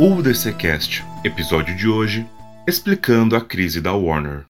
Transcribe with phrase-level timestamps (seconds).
[0.00, 2.26] UDCcast, episódio de hoje,
[2.66, 4.46] explicando a crise da Warner.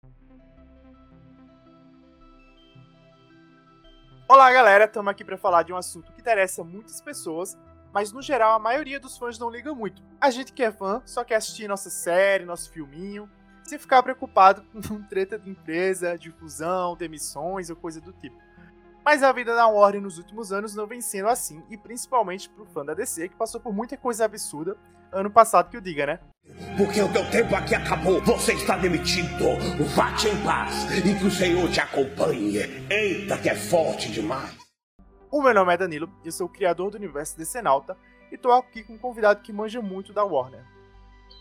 [4.28, 7.58] Olá galera, estamos aqui para falar de um assunto que interessa muitas pessoas,
[7.92, 10.00] mas no geral a maioria dos fãs não liga muito.
[10.20, 13.28] A gente que é fã só quer assistir nossa série, nosso filminho,
[13.64, 18.36] sem ficar preocupado com treta de empresa, de fusão, demissões ou coisa do tipo.
[19.04, 22.64] Mas a vida da Warner nos últimos anos não vem sendo assim, e principalmente pro
[22.64, 24.78] fã da DC, que passou por muita coisa absurda
[25.12, 26.18] ano passado que o diga, né?
[26.76, 29.56] Porque o teu tempo aqui acabou, você está demitido.
[29.94, 32.58] Vá-te em paz e que o Senhor te acompanhe.
[32.90, 34.56] Eita, que é forte demais.
[35.30, 37.96] O meu nome é Danilo, eu sou o criador do universo DC Nauta,
[38.30, 40.60] e tô aqui com um convidado que manja muito da Warner.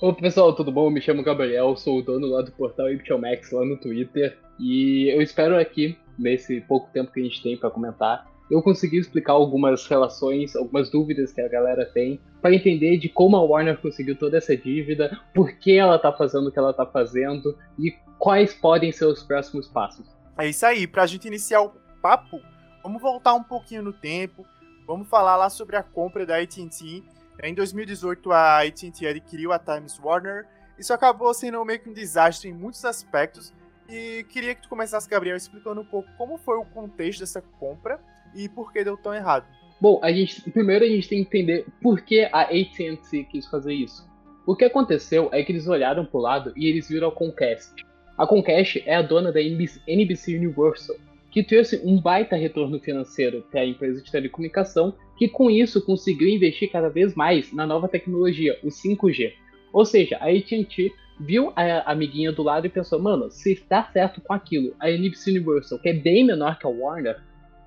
[0.02, 0.90] Oi pessoal, tudo bom?
[0.90, 2.88] Me chamo Gabriel, sou o dono lá do portal
[3.20, 7.58] Max lá no Twitter e eu espero aqui, nesse pouco tempo que a gente tem
[7.58, 12.98] para comentar, eu consegui explicar algumas relações, algumas dúvidas que a galera tem, para entender
[12.98, 16.60] de como a Warner conseguiu toda essa dívida, por que ela tá fazendo o que
[16.60, 20.06] ela tá fazendo e quais podem ser os próximos passos.
[20.38, 22.42] É isso aí, pra gente iniciar o papo,
[22.84, 24.46] vamos voltar um pouquinho no tempo,
[24.86, 27.02] vamos falar lá sobre a compra da AT&T
[27.44, 30.46] em 2018, a AT&T adquiriu a Times Warner.
[30.78, 33.54] Isso acabou sendo meio que um desastre em muitos aspectos.
[33.90, 38.00] E queria que tu começasse, Gabriel, explicando um pouco como foi o contexto dessa compra
[38.36, 39.46] e por que deu tão errado.
[39.80, 43.74] Bom, a gente, primeiro a gente tem que entender por que a AT&T quis fazer
[43.74, 44.08] isso.
[44.46, 47.74] O que aconteceu é que eles olharam para o lado e eles viram a Comcast.
[48.18, 50.96] A Comcast é a dona da NBC Universal,
[51.32, 56.28] que trouxe um baita retorno financeiro para a empresa de telecomunicação, que com isso conseguiu
[56.28, 59.34] investir cada vez mais na nova tecnologia, o 5G.
[59.72, 64.20] Ou seja, a AT&T viu a amiguinha do lado e pensou, mano, se dá certo
[64.22, 67.22] com aquilo, a NBC Universal, que é bem menor que a Warner,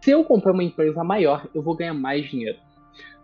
[0.04, 2.58] se eu comprar uma empresa maior, eu vou ganhar mais dinheiro.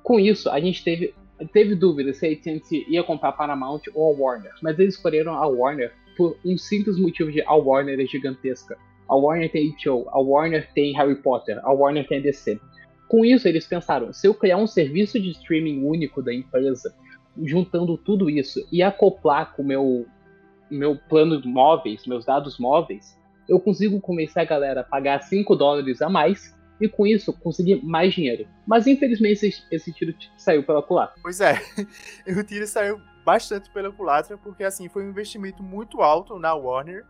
[0.02, 1.14] Com isso, a gente teve,
[1.52, 5.34] teve dúvida se a AT&T ia comprar a Paramount ou a Warner, mas eles escolheram
[5.34, 8.78] a Warner por um simples motivo de a Warner é gigantesca
[9.10, 12.58] a Warner tem HBO, a Warner tem Harry Potter, a Warner tem DC.
[13.08, 16.94] Com isso, eles pensaram: se eu criar um serviço de streaming único da empresa,
[17.42, 20.06] juntando tudo isso e acoplar com o meu,
[20.70, 23.18] meu plano móveis, meus dados móveis,
[23.48, 27.84] eu consigo começar a galera a pagar 5 dólares a mais e com isso conseguir
[27.84, 28.46] mais dinheiro.
[28.66, 31.16] Mas infelizmente esse, esse tiro saiu pela culatra.
[31.22, 31.60] Pois é,
[32.28, 37.04] o tiro saiu bastante pela culatra porque assim foi um investimento muito alto na Warner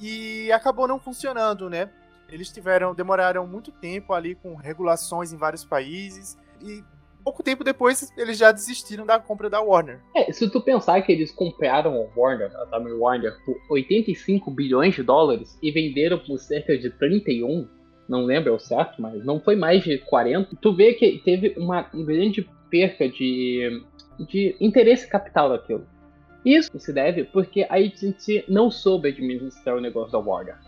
[0.00, 1.90] e acabou não funcionando, né?
[2.28, 6.82] Eles tiveram, demoraram muito tempo ali com regulações em vários países e
[7.22, 10.00] pouco tempo depois eles já desistiram da compra da Warner.
[10.14, 14.94] É, se tu pensar que eles compraram a Warner, a Time Warner, por 85 bilhões
[14.94, 17.68] de dólares e venderam por cerca de 31,
[18.10, 21.82] não lembro o certo, mas não foi mais de 40, tu vê que teve uma
[21.82, 23.82] grande perca de,
[24.28, 25.86] de interesse capital daquilo.
[26.44, 30.58] Isso se deve porque a AT&T não soube administrar o negócio da Warner.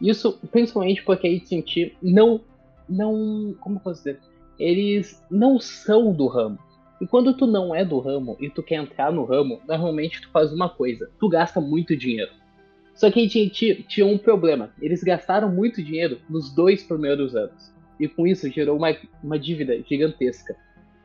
[0.00, 2.40] Isso principalmente porque a AT&T não,
[2.88, 4.20] não, como posso dizer,
[4.56, 6.58] eles não são do ramo.
[7.00, 10.30] E quando tu não é do ramo e tu quer entrar no ramo, normalmente tu
[10.30, 12.30] faz uma coisa, tu gasta muito dinheiro.
[12.94, 17.72] Só que a AT&T tinha um problema, eles gastaram muito dinheiro nos dois primeiros anos.
[17.98, 20.56] E com isso gerou uma, uma dívida gigantesca.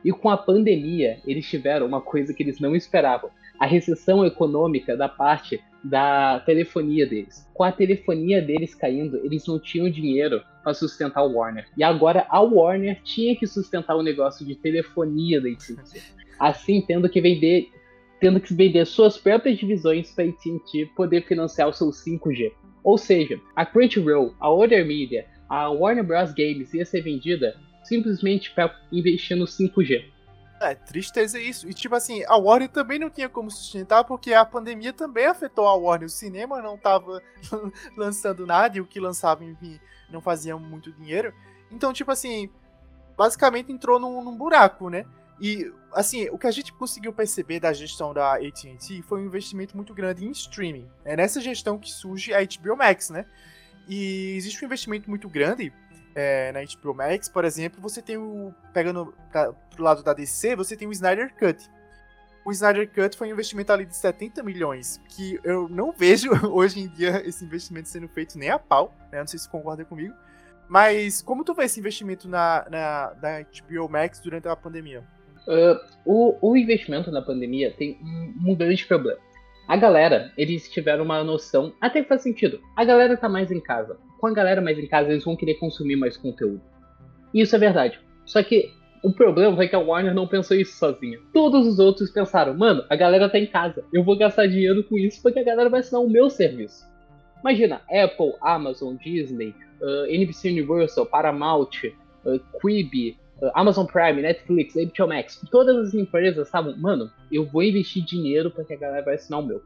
[0.04, 4.96] E com a pandemia, eles tiveram uma coisa que eles não esperavam a recessão econômica
[4.96, 7.46] da parte da telefonia deles.
[7.52, 11.66] Com a telefonia deles caindo, eles não tinham dinheiro para sustentar o Warner.
[11.76, 15.50] E agora a Warner tinha que sustentar o negócio de telefonia da.
[16.38, 17.68] Assim, tendo que vender,
[18.20, 22.52] tendo que vender suas próprias divisões para a AT&T poder financiar o seu 5G.
[22.84, 26.32] Ou seja, a Crunchyroll, a Warner Media, a Warner Bros.
[26.32, 30.04] Games ia ser vendida simplesmente para investir no 5G.
[30.60, 31.68] É, tristeza isso.
[31.68, 35.66] E tipo assim, a Warner também não tinha como sustentar porque a pandemia também afetou
[35.66, 36.06] a Warner.
[36.06, 37.22] O cinema não tava
[37.96, 39.80] lançando nada e o que lançava, enfim,
[40.10, 41.32] não fazia muito dinheiro.
[41.70, 42.50] Então, tipo assim,
[43.16, 45.06] basicamente entrou num, num buraco, né?
[45.40, 49.74] E, assim, o que a gente conseguiu perceber da gestão da AT&T foi um investimento
[49.74, 50.88] muito grande em streaming.
[51.04, 53.24] É nessa gestão que surge a HBO Max, né?
[53.88, 55.72] E existe um investimento muito grande
[56.14, 58.52] é, na HBO Max, por exemplo, você tem o.
[58.72, 61.70] Pegando pra, pro lado da DC, você tem o Snyder Cut.
[62.44, 66.80] O Snyder Cut foi um investimento ali de 70 milhões, que eu não vejo hoje
[66.80, 69.20] em dia esse investimento sendo feito nem a pau, né?
[69.20, 70.14] Não sei se concorda comigo.
[70.68, 75.04] Mas como tu vê esse investimento na, na, HBO Max durante a pandemia?
[75.50, 79.18] Uh, o, o investimento na pandemia tem um, um grande problema.
[79.66, 82.60] A galera, eles tiveram uma noção, até que faz sentido.
[82.76, 85.54] A galera tá mais em casa com a galera mais em casa, eles vão querer
[85.54, 86.60] consumir mais conteúdo.
[87.32, 87.98] E isso é verdade.
[88.26, 91.18] Só que O problema foi que a Warner não pensou isso sozinha.
[91.32, 94.98] Todos os outros pensaram, mano, a galera tá em casa, eu vou gastar dinheiro com
[94.98, 96.84] isso porque a galera vai assinar o meu serviço.
[97.40, 101.70] Imagina, Apple, Amazon, Disney, uh, NBC Universal, Paramount,
[102.26, 103.16] uh, Quibi,
[103.54, 108.74] Amazon Prime, Netflix, HBO Max, todas as empresas estavam, mano, eu vou investir dinheiro porque
[108.74, 109.62] a galera vai assinar o meu.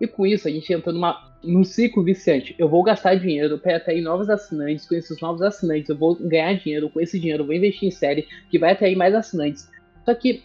[0.00, 2.54] E com isso a gente entra numa, num ciclo viciante.
[2.58, 4.86] Eu vou gastar dinheiro para atrair novos assinantes.
[4.86, 6.88] Com esses novos assinantes, eu vou ganhar dinheiro.
[6.88, 9.68] Com esse dinheiro, eu vou investir em série que vai atrair mais assinantes.
[10.04, 10.44] Só que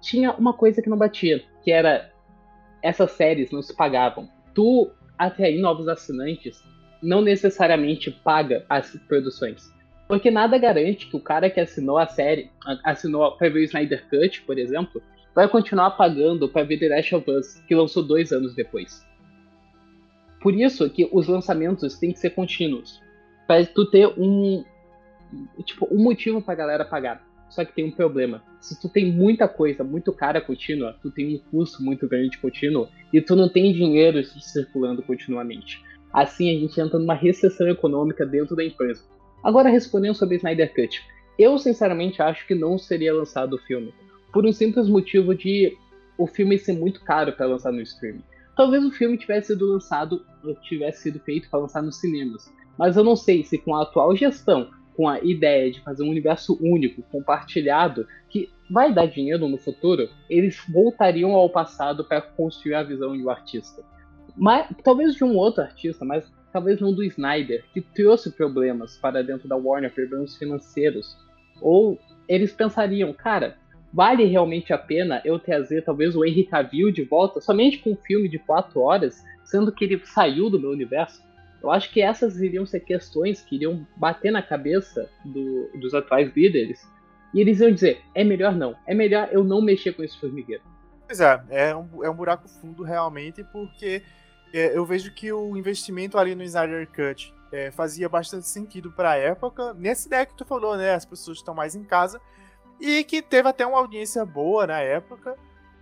[0.00, 2.10] tinha uma coisa que não batia, que era
[2.82, 4.28] essas séries não se pagavam.
[4.54, 6.62] Tu atrair novos assinantes
[7.02, 9.73] não necessariamente paga as produções.
[10.06, 12.50] Porque nada garante que o cara que assinou a série,
[12.84, 15.02] assinou para ver o Snyder Cut, por exemplo,
[15.34, 19.04] vai continuar pagando para ver The Last of Us, que lançou dois anos depois.
[20.40, 23.00] Por isso que os lançamentos têm que ser contínuos,
[23.46, 24.62] para tu ter um
[25.64, 27.26] tipo um motivo para galera pagar.
[27.48, 28.42] Só que tem um problema.
[28.60, 32.88] Se tu tem muita coisa, muito cara contínua, tu tem um custo muito grande contínuo
[33.12, 35.82] e tu não tem dinheiro circulando continuamente.
[36.12, 39.02] Assim a gente entra numa recessão econômica dentro da empresa.
[39.44, 41.04] Agora respondendo sobre Snyder Cut,
[41.38, 43.92] eu sinceramente acho que não seria lançado o filme
[44.32, 45.76] por um simples motivo de
[46.16, 48.22] o filme ser muito caro para lançar no streaming.
[48.56, 50.24] Talvez o filme tivesse sido lançado,
[50.62, 54.16] tivesse sido feito para lançar nos cinemas, mas eu não sei se com a atual
[54.16, 59.58] gestão, com a ideia de fazer um universo único, compartilhado, que vai dar dinheiro no
[59.58, 63.84] futuro, eles voltariam ao passado para construir a visão de um artista.
[64.36, 69.22] Mas, talvez de um outro artista, mas talvez não do Snyder, que trouxe problemas para
[69.22, 71.16] dentro da Warner, problemas financeiros.
[71.60, 71.98] Ou
[72.28, 73.56] eles pensariam, cara,
[73.92, 77.96] vale realmente a pena eu trazer talvez o Henry Cavill de volta somente com um
[77.96, 81.22] filme de quatro horas, sendo que ele saiu do meu universo?
[81.62, 86.30] Eu acho que essas iriam ser questões que iriam bater na cabeça do, dos atuais
[86.34, 86.86] líderes
[87.32, 90.62] e eles iam dizer: é melhor não, é melhor eu não mexer com esse formigueiro.
[91.06, 94.02] Pois é, é um, é um buraco fundo realmente, porque
[94.54, 99.10] é, eu vejo que o investimento ali no Snyder Cut é, fazia bastante sentido para
[99.10, 99.74] a época.
[99.74, 100.94] Nessa ideia que tu falou, né?
[100.94, 102.20] As pessoas estão mais em casa
[102.80, 105.36] e que teve até uma audiência boa na época,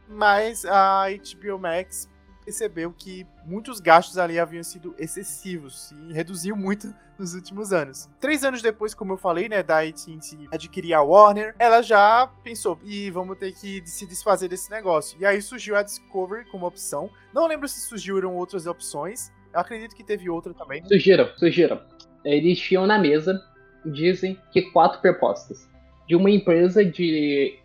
[0.08, 2.08] mas a HBO Max
[2.44, 8.08] percebeu que muitos gastos ali haviam sido excessivos e reduziu muito nos últimos anos.
[8.20, 12.78] Três anos depois, como eu falei, né, da AT&T adquirir a Warner, ela já pensou,
[12.84, 15.16] e vamos ter que se desfazer desse negócio.
[15.20, 17.10] E aí surgiu a Discovery como opção.
[17.32, 19.32] Não lembro se surgiram outras opções.
[19.52, 20.84] Eu acredito que teve outra também.
[20.86, 21.80] Surgiram, surgiram.
[22.24, 23.40] Eles tinham na mesa,
[23.84, 25.68] dizem que quatro propostas
[26.08, 27.58] de uma empresa de,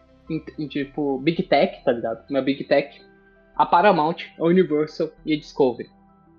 [0.70, 2.24] tipo Big Tech, tá ligado?
[2.30, 3.02] Uma Big Tech,
[3.58, 5.90] a Paramount, a Universal e a Discovery.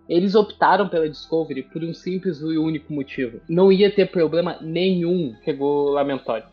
[0.09, 3.41] Eles optaram pela Discovery por um simples e único motivo.
[3.49, 6.47] Não ia ter problema nenhum regulamentório.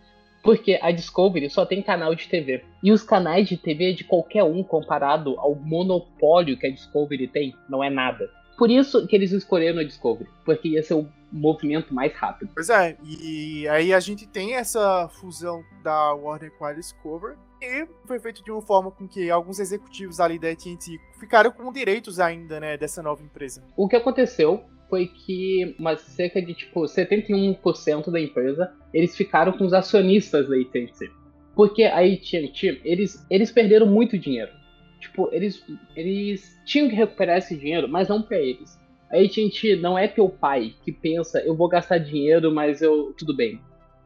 [0.44, 2.63] Porque a Discovery só tem canal de TV.
[2.83, 7.56] E os canais de TV de qualquer um comparado ao monopólio que a Discovery tem,
[7.69, 8.29] não é nada.
[8.57, 12.51] Por isso que eles escolheram a Discovery, porque ia ser o movimento mais rápido.
[12.53, 17.87] Pois é, e aí a gente tem essa fusão da Warner com a Discovery, e
[18.05, 22.19] foi feito de uma forma com que alguns executivos ali da AT&T ficaram com direitos
[22.19, 23.63] ainda, né, dessa nova empresa.
[23.75, 29.65] O que aconteceu foi que mas cerca de tipo 71% da empresa, eles ficaram com
[29.65, 31.12] os acionistas da AT&T.
[31.55, 34.51] Porque a AT&T, eles, eles perderam muito dinheiro.
[35.00, 35.63] Tipo, eles,
[35.95, 38.77] eles tinham que recuperar esse dinheiro, mas não para eles.
[39.12, 43.35] A AT&T não é teu pai que pensa, eu vou gastar dinheiro, mas eu tudo
[43.35, 43.62] bem.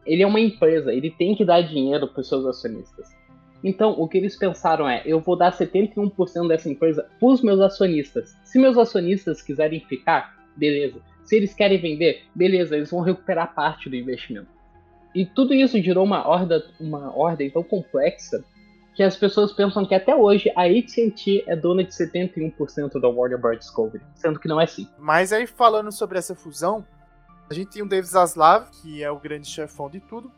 [0.05, 3.18] Ele é uma empresa, ele tem que dar dinheiro para os seus acionistas.
[3.63, 7.59] Então, o que eles pensaram é, eu vou dar 71% dessa empresa para os meus
[7.59, 8.37] acionistas.
[8.43, 11.01] Se meus acionistas quiserem ficar, beleza.
[11.23, 14.47] Se eles querem vender, beleza, eles vão recuperar parte do investimento.
[15.13, 16.25] E tudo isso gerou uma,
[16.79, 18.43] uma ordem tão complexa
[18.95, 23.39] que as pessoas pensam que até hoje a AT&T é dona de 71% da Warner
[23.39, 23.59] Bros.
[23.59, 24.87] Discovery, sendo que não é assim.
[24.97, 26.85] Mas aí falando sobre essa fusão,
[27.49, 30.31] a gente tem o David Zaslav, que é o grande chefão de tudo,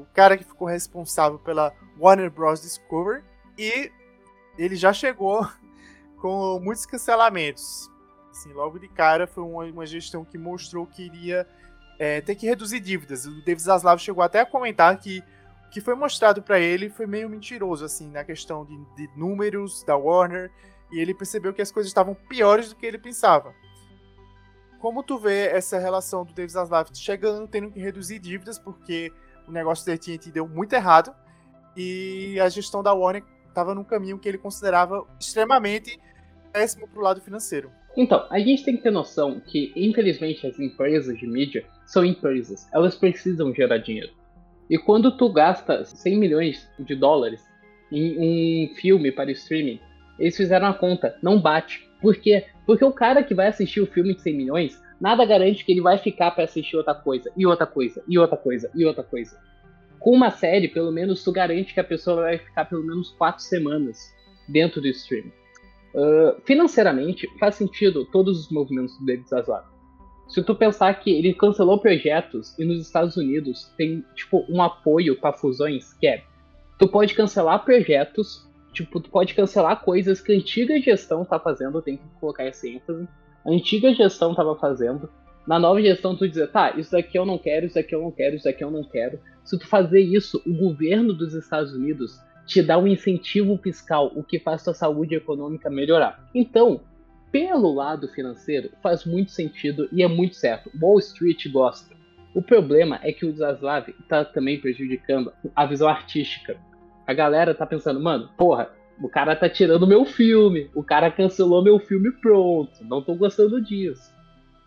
[0.00, 2.60] o cara que ficou responsável pela Warner Bros.
[2.60, 3.22] Discovery,
[3.58, 3.90] e
[4.58, 5.46] ele já chegou
[6.20, 7.90] com muitos cancelamentos.
[8.30, 11.46] Assim, logo de cara foi uma, uma gestão que mostrou que iria
[11.98, 13.26] é, ter que reduzir dívidas.
[13.26, 15.22] O David Zaslav chegou até a comentar que
[15.66, 19.82] o que foi mostrado para ele foi meio mentiroso, assim, na questão de, de, números
[19.84, 20.50] da Warner,
[20.92, 23.54] e ele percebeu que as coisas estavam piores do que ele pensava.
[24.78, 29.12] Como tu vê essa relação do David Zaslav chegando, tendo que reduzir dívidas, porque
[29.46, 31.14] o negócio da AT&T deu muito errado,
[31.76, 35.98] e a gestão da Warner estava num caminho que ele considerava extremamente
[36.52, 37.70] péssimo para o lado financeiro.
[37.96, 42.68] Então, a gente tem que ter noção que, infelizmente, as empresas de mídia são empresas.
[42.72, 44.12] Elas precisam gerar dinheiro.
[44.68, 47.42] E quando tu gasta 100 milhões de dólares
[47.90, 49.80] em um filme para streaming,
[50.18, 51.88] eles fizeram a conta, não bate.
[52.00, 52.46] Por quê?
[52.66, 55.80] Porque o cara que vai assistir o filme de 100 milhões, nada garante que ele
[55.80, 59.38] vai ficar para assistir outra coisa, e outra coisa, e outra coisa, e outra coisa.
[59.98, 63.42] Com uma série, pelo menos, tu garante que a pessoa vai ficar pelo menos 4
[63.42, 63.98] semanas
[64.48, 65.32] dentro do streaming.
[65.94, 69.64] Uh, financeiramente, faz sentido todos os movimentos do David Zaslav.
[70.28, 75.18] Se tu pensar que ele cancelou projetos e nos Estados Unidos tem tipo um apoio
[75.18, 76.24] para fusões, que é
[76.78, 81.80] tu pode cancelar projetos, tipo, tu pode cancelar coisas que a antiga gestão tá fazendo,
[81.80, 83.08] tem que colocar esse ênfase.
[83.46, 85.08] Antiga gestão tava fazendo.
[85.46, 88.10] Na nova gestão tu dizer, tá, isso daqui eu não quero, isso daqui eu não
[88.10, 89.20] quero, isso daqui eu não quero.
[89.44, 94.24] Se tu fazer isso, o governo dos Estados Unidos te dá um incentivo fiscal, o
[94.24, 96.28] que faz tua saúde econômica melhorar.
[96.34, 96.80] Então,
[97.30, 100.70] pelo lado financeiro, faz muito sentido e é muito certo.
[100.80, 101.94] Wall Street gosta.
[102.34, 106.56] O problema é que o Zaslav está também prejudicando a visão artística.
[107.06, 111.62] A galera tá pensando, mano, porra, o cara tá tirando meu filme, o cara cancelou
[111.62, 114.14] meu filme pronto, não tô gostando disso.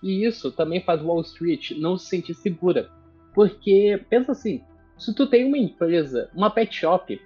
[0.02, 2.90] E isso também faz Wall Street não se sentir segura.
[3.34, 4.62] Porque, pensa assim,
[4.98, 7.20] se tu tem uma empresa, uma pet shop,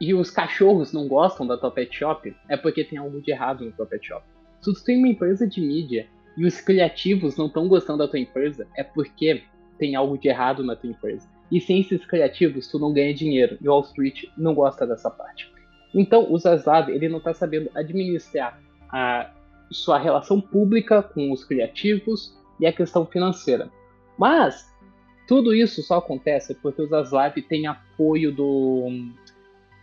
[0.00, 3.64] e os cachorros não gostam da tua pet shop, é porque tem algo de errado
[3.64, 4.26] no tua pet shop.
[4.60, 8.18] Se tu tem uma empresa de mídia e os criativos não estão gostando da tua
[8.18, 9.42] empresa, é porque
[9.78, 11.28] tem algo de errado na tua empresa.
[11.50, 13.58] E sem esses criativos, tu não ganha dinheiro.
[13.60, 15.52] E Wall Street não gosta dessa parte.
[15.94, 19.30] Então, o Zaslav, ele não está sabendo administrar a
[19.70, 23.70] sua relação pública com os criativos e a questão financeira.
[24.18, 24.70] Mas,
[25.26, 28.88] tudo isso só acontece porque o Zaslav tem apoio do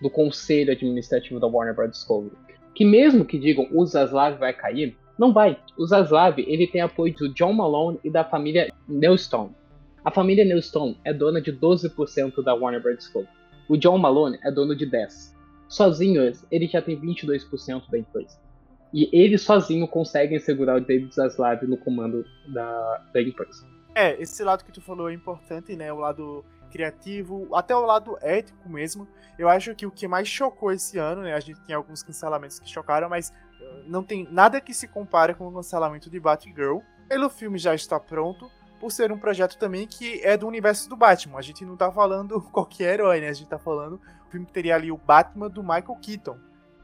[0.02, 1.92] do conselho administrativo da Warner Bros.
[1.92, 2.36] Discovery.
[2.74, 5.60] Que mesmo que digam o Zaslav vai cair, não vai.
[5.78, 9.52] O Zaslav ele tem apoio do John Malone e da família Neustone.
[10.04, 12.98] A família Neustone é dona de 12% da Warner Bros.
[12.98, 13.30] Discovery.
[13.68, 15.39] O John Malone é dono de 10%.
[15.70, 18.38] Sozinhos, ele já tem 22% da empresa.
[18.92, 23.66] E eles sozinho conseguem segurar o David Zaslav no comando da, da empresa.
[23.94, 25.94] É, esse lado que tu falou é importante, né?
[25.94, 29.08] O lado criativo, até o lado ético mesmo.
[29.38, 31.34] Eu acho que o que mais chocou esse ano, né?
[31.34, 35.36] A gente tem alguns cancelamentos que chocaram, mas uh, não tem nada que se compare
[35.36, 36.80] com o cancelamento de Batgirl.
[37.08, 38.50] Pelo filme já está pronto,
[38.80, 41.38] por ser um projeto também que é do universo do Batman.
[41.38, 43.30] A gente não tá falando qualquer herói, né?
[43.30, 44.00] A gente tá falando
[44.30, 46.38] filme teria ali o Batman do Michael Keaton.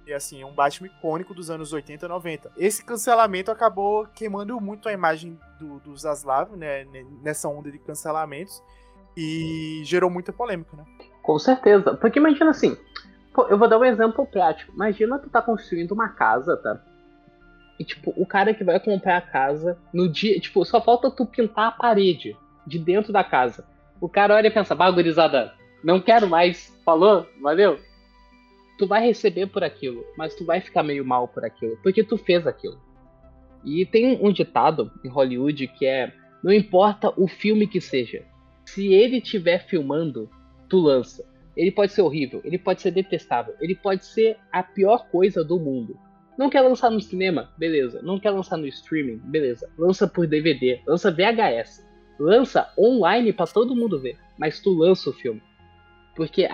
[0.05, 2.51] E assim, é um Batman icônico dos anos 80 e 90.
[2.57, 6.85] Esse cancelamento acabou queimando muito a imagem do, do Zaslav, né?
[7.23, 8.61] Nessa onda de cancelamentos.
[9.17, 10.83] E gerou muita polêmica, né?
[11.23, 11.95] Com certeza.
[11.95, 12.77] Porque imagina assim,
[13.49, 14.73] eu vou dar um exemplo prático.
[14.73, 16.79] Imagina tu tá construindo uma casa, tá?
[17.79, 21.25] E tipo, o cara que vai comprar a casa no dia, tipo, só falta tu
[21.25, 23.65] pintar a parede de dentro da casa.
[23.99, 25.53] O cara olha e pensa, bagurizada,
[25.85, 27.79] não quero mais, falou, valeu?
[28.79, 32.17] Tu vai receber por aquilo, mas tu vai ficar meio mal por aquilo, porque tu
[32.17, 32.81] fez aquilo.
[33.63, 36.11] E tem um ditado em Hollywood que é:
[36.43, 38.25] não importa o filme que seja,
[38.65, 40.27] se ele estiver filmando,
[40.67, 41.23] tu lança.
[41.55, 45.59] Ele pode ser horrível, ele pode ser detestável, ele pode ser a pior coisa do
[45.59, 45.95] mundo.
[46.35, 47.53] Não quer lançar no cinema?
[47.59, 48.01] Beleza.
[48.01, 49.17] Não quer lançar no streaming?
[49.17, 49.71] Beleza.
[49.77, 51.85] Lança por DVD, lança VHS,
[52.19, 54.17] lança online para todo mundo ver.
[54.37, 55.41] Mas tu lança o filme.
[56.15, 56.47] Porque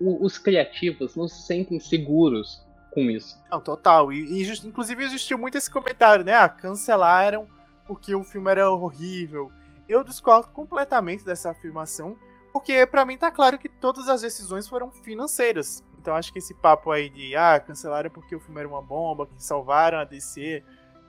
[0.00, 3.40] os criativos não se sentem seguros com isso.
[3.50, 4.12] Não, total.
[4.12, 6.34] E, e just, inclusive existiu muito esse comentário, né?
[6.34, 7.46] Ah, cancelaram
[7.86, 9.50] porque o filme era horrível
[9.88, 12.16] eu discordo completamente dessa afirmação,
[12.52, 15.84] porque para mim tá claro que todas as decisões foram financeiras.
[15.98, 19.26] Então acho que esse papo aí de ah, cancelaram porque o filme era uma bomba,
[19.26, 20.62] que salvaram a DC,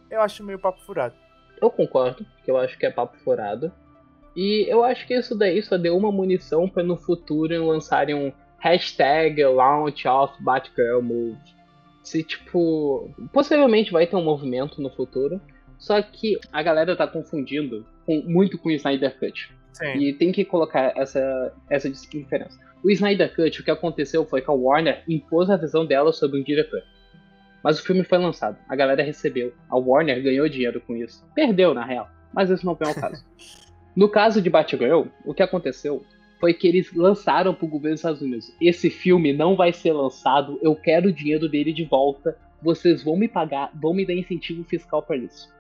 [0.10, 1.16] eu acho meio papo furado.
[1.62, 3.72] Eu concordo, que eu acho que é papo furado.
[4.36, 8.32] E eu acho que isso daí só deu uma munição para no futuro lançarem um
[8.60, 11.38] hashtag launch of Batgirl Move.
[12.04, 15.40] Se tipo, possivelmente vai ter um movimento no futuro.
[15.78, 19.54] Só que a galera tá confundindo com, muito com o Snyder Cut.
[19.74, 19.98] Sim.
[19.98, 22.58] E tem que colocar essa, essa diferença.
[22.84, 26.40] O Snyder Cut, o que aconteceu foi que a Warner impôs a visão dela sobre
[26.40, 26.82] um diretor.
[27.64, 31.28] Mas o filme foi lançado, a galera recebeu, a Warner ganhou dinheiro com isso.
[31.34, 33.26] Perdeu, na real, mas isso não vem ao caso.
[33.96, 36.04] no caso de Batgirl, o que aconteceu
[36.40, 40.60] foi que eles lançaram pro governo dos Estados Unidos: esse filme não vai ser lançado,
[40.62, 44.64] eu quero o dinheiro dele de volta, vocês vão me pagar, vão me dar incentivo
[44.64, 45.54] fiscal para isso.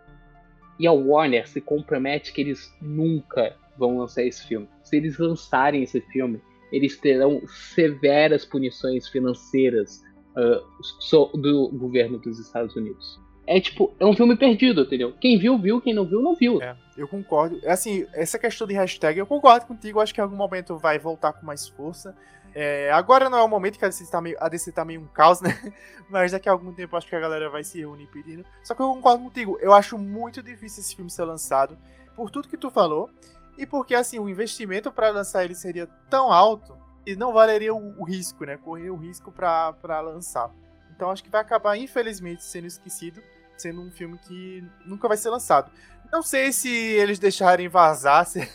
[0.77, 4.67] E a Warner se compromete que eles nunca vão lançar esse filme.
[4.83, 10.03] Se eles lançarem esse filme, eles terão severas punições financeiras
[10.35, 13.24] uh, do governo dos Estados Unidos.
[13.47, 15.13] É tipo, é um filme perdido, entendeu?
[15.19, 16.61] Quem viu, viu, quem não viu, não viu.
[16.61, 17.59] É, eu concordo.
[17.67, 21.33] Assim, essa questão de hashtag, eu concordo contigo, acho que em algum momento vai voltar
[21.33, 22.15] com mais força.
[22.53, 25.01] É, agora não é o momento que a DC, tá meio, a DC tá meio
[25.01, 25.49] um caos, né?
[26.09, 28.45] Mas daqui a algum tempo acho que a galera vai se reunir pedindo.
[28.63, 31.77] Só que eu concordo contigo, eu acho muito difícil esse filme ser lançado,
[32.15, 33.09] por tudo que tu falou,
[33.57, 38.01] e porque assim, o investimento para lançar ele seria tão alto e não valeria o,
[38.01, 38.55] o risco, né?
[38.55, 40.49] Correr o risco para lançar.
[40.95, 43.21] Então acho que vai acabar, infelizmente, sendo esquecido,
[43.57, 45.71] sendo um filme que nunca vai ser lançado.
[46.11, 48.47] Não sei se eles deixarem vazar se,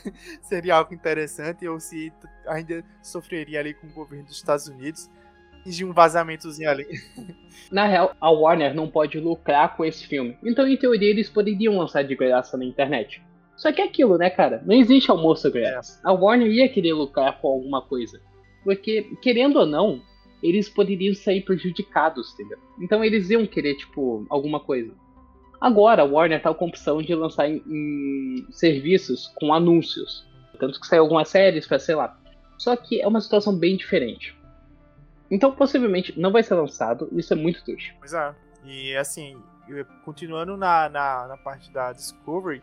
[0.42, 2.12] seria algo interessante ou se
[2.47, 5.11] ainda sofreria ali com o governo dos Estados Unidos
[5.66, 6.87] de um vazamentozinho ali.
[7.71, 10.37] Na real, a Warner não pode lucrar com esse filme.
[10.42, 13.23] Então, em teoria, eles poderiam lançar de graça na internet.
[13.57, 14.62] Só que é aquilo, né, cara?
[14.64, 15.99] Não existe almoço grátis.
[15.99, 16.09] É.
[16.09, 18.21] A Warner ia querer lucrar com alguma coisa.
[18.64, 20.00] Porque, querendo ou não,
[20.42, 22.59] eles poderiam sair prejudicados, entendeu?
[22.80, 24.92] Então eles iam querer, tipo, alguma coisa.
[25.61, 30.26] Agora, a Warner tá com a opção de lançar em, em serviços com anúncios.
[30.59, 32.18] Tanto que saiu algumas séries pra, sei lá.
[32.56, 34.37] Só que é uma situação bem diferente.
[35.30, 37.09] Então, possivelmente, não vai ser lançado.
[37.12, 37.94] Isso é muito triste.
[37.99, 38.35] Pois é.
[38.64, 39.37] E, assim,
[40.04, 42.62] continuando na, na, na parte da Discovery,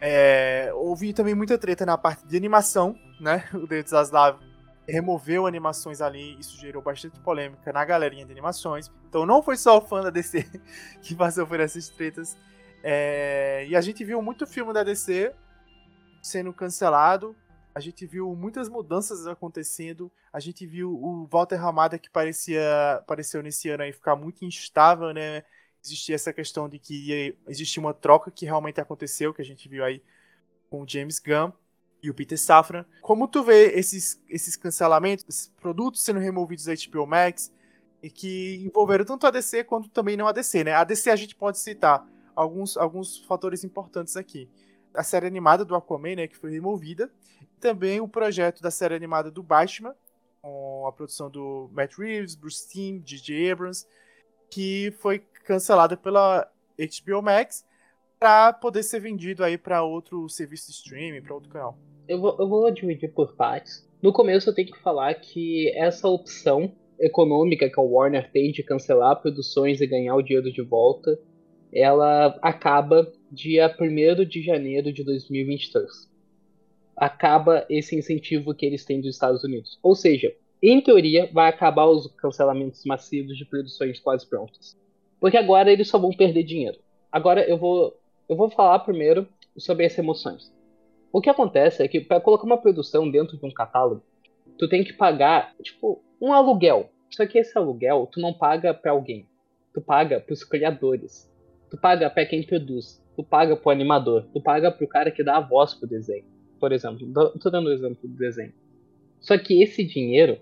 [0.00, 3.44] é, houve também muita treta na parte de animação, né?
[3.54, 4.38] O David Zaslav
[4.88, 8.90] removeu animações ali, isso gerou bastante polêmica na galerinha de animações.
[9.06, 10.46] Então não foi só o fã da DC
[11.02, 12.36] que passou por essas tretas.
[12.82, 15.34] É, e a gente viu muito filme da DC
[16.22, 17.36] sendo cancelado.
[17.74, 20.10] A gente viu muitas mudanças acontecendo.
[20.32, 25.12] A gente viu o Walter Ramada que parecia apareceu nesse ano aí ficar muito instável,
[25.12, 25.44] né?
[25.84, 29.84] Existia essa questão de que existia uma troca que realmente aconteceu, que a gente viu
[29.84, 30.02] aí
[30.70, 31.52] com o James Gunn
[32.02, 32.84] e o Peter Safran.
[33.02, 37.52] Como tu vê esses, esses cancelamentos, esses produtos sendo removidos da HBO Max,
[38.02, 40.72] e que envolveram tanto a DC quanto também não a DC, né?
[40.72, 44.48] A DC a gente pode citar alguns, alguns fatores importantes aqui.
[44.94, 47.10] A série animada do Aquaman, né, que foi removida.
[47.60, 49.94] Também o projeto da série animada do Batman,
[50.40, 53.50] com a produção do Matt Reeves, Bruce Timm, J.J.
[53.50, 53.84] Abrams,
[54.48, 57.64] que foi cancelada pela HBO Max
[58.18, 61.78] para poder ser vendido aí para outro serviço de streaming, para outro canal.
[62.06, 63.86] Eu vou, eu vou dividir por partes.
[64.02, 68.62] No começo eu tenho que falar que essa opção econômica que a Warner tem de
[68.62, 71.18] cancelar produções e ganhar o dinheiro de volta,
[71.72, 76.08] ela acaba dia 1 de janeiro de 2023.
[76.96, 79.78] Acaba esse incentivo que eles têm dos Estados Unidos.
[79.82, 84.76] Ou seja, em teoria, vai acabar os cancelamentos massivos de produções quase prontas.
[85.20, 86.78] Porque agora eles só vão perder dinheiro.
[87.12, 87.96] Agora eu vou
[88.28, 90.52] eu vou falar primeiro sobre as emoções.
[91.10, 94.02] O que acontece é que para colocar uma produção dentro de um catálogo,
[94.58, 96.90] tu tem que pagar, tipo, um aluguel.
[97.10, 99.26] Só que esse aluguel tu não paga para alguém.
[99.72, 101.32] Tu paga para os criadores.
[101.70, 103.02] Tu paga para quem produz.
[103.16, 104.26] Tu paga pro animador.
[104.32, 106.24] Tu paga pro cara que dá a voz pro desenho.
[106.60, 107.10] Por exemplo,
[107.40, 108.52] tô dando um exemplo do desenho.
[109.20, 110.38] Só que esse dinheiro,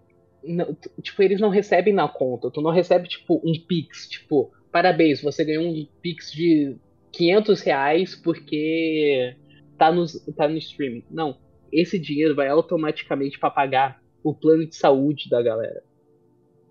[1.03, 2.51] tipo, eles não recebem na conta.
[2.51, 4.09] Tu não recebe, tipo, um Pix.
[4.09, 6.77] Tipo, parabéns, você ganhou um Pix de
[7.17, 9.35] 500 reais porque
[9.79, 10.05] tá no,
[10.37, 11.05] tá no streaming.
[11.11, 11.39] Não.
[11.73, 15.83] Esse dinheiro vai automaticamente para pagar o plano de saúde da galera.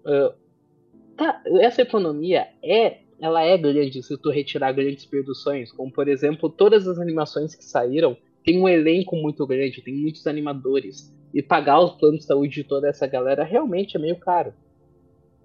[0.06, 0.34] Uh,
[1.18, 6.50] tá, essa economia é ela é grande se tu retirar grandes produções, como por exemplo
[6.50, 11.80] todas as animações que saíram tem um elenco muito grande, tem muitos animadores e pagar
[11.80, 14.54] os planos de saúde de toda essa galera realmente é meio caro.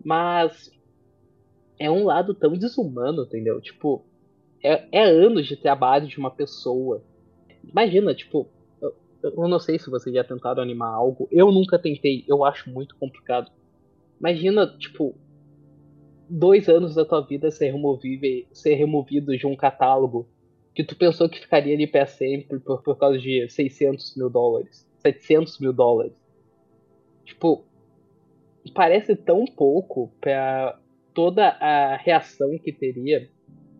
[0.05, 0.71] Mas
[1.79, 3.61] é um lado tão desumano, entendeu?
[3.61, 4.05] Tipo,
[4.63, 7.03] é, é anos de trabalho de uma pessoa.
[7.65, 8.49] Imagina, tipo,
[8.81, 11.29] eu, eu não sei se vocês já tentaram animar algo.
[11.31, 13.51] Eu nunca tentei, eu acho muito complicado.
[14.19, 15.15] Imagina, tipo,
[16.29, 20.29] dois anos da tua vida ser removido, ser removido de um catálogo
[20.75, 24.89] que tu pensou que ficaria ali para sempre por, por causa de 600 mil dólares,
[24.99, 26.15] 700 mil dólares.
[27.25, 27.65] Tipo,
[28.73, 30.79] parece tão pouco para
[31.13, 33.29] toda a reação que teria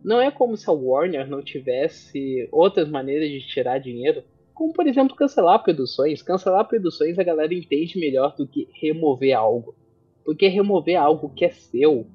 [0.03, 4.87] não é como se a Warner não tivesse outras maneiras de tirar dinheiro, como por
[4.87, 6.21] exemplo cancelar produções.
[6.21, 9.75] Cancelar produções a galera entende melhor do que remover algo.
[10.23, 12.07] Porque remover algo que é seu,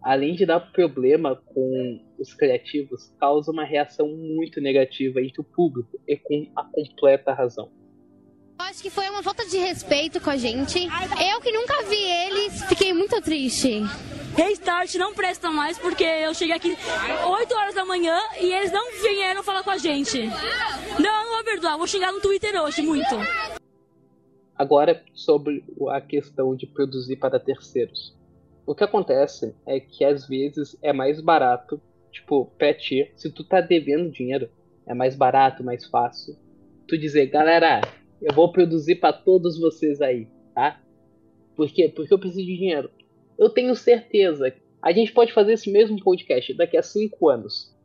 [0.00, 5.98] além de dar problema com os criativos, causa uma reação muito negativa entre o público
[6.06, 7.70] e com a completa razão.
[8.58, 10.78] Acho que foi uma falta de respeito com a gente.
[11.32, 13.82] Eu que nunca vi eles, fiquei muito triste.
[14.36, 16.76] Restart não presta mais porque eu cheguei aqui
[17.26, 20.26] 8 horas da manhã e eles não vieram falar com a gente.
[20.98, 23.14] Não, não vou perdoar, vou xingar no Twitter hoje muito.
[24.56, 28.16] Agora, sobre a questão de produzir para terceiros.
[28.64, 31.80] O que acontece é que às vezes é mais barato
[32.12, 34.48] tipo, pra ti, se tu tá devendo dinheiro,
[34.86, 36.36] é mais barato, mais fácil.
[36.86, 37.80] Tu dizer, galera,
[38.22, 40.80] eu vou produzir para todos vocês aí, tá?
[41.56, 41.88] Por quê?
[41.88, 42.90] Porque eu preciso de dinheiro.
[43.38, 44.54] Eu tenho certeza.
[44.80, 47.76] A gente pode fazer esse mesmo podcast daqui a 5 anos.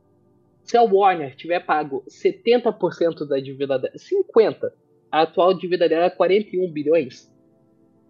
[0.62, 4.70] Se a Warner tiver pago 70% da dívida dela, 50%,
[5.10, 7.32] a atual dívida dela é 41 bilhões,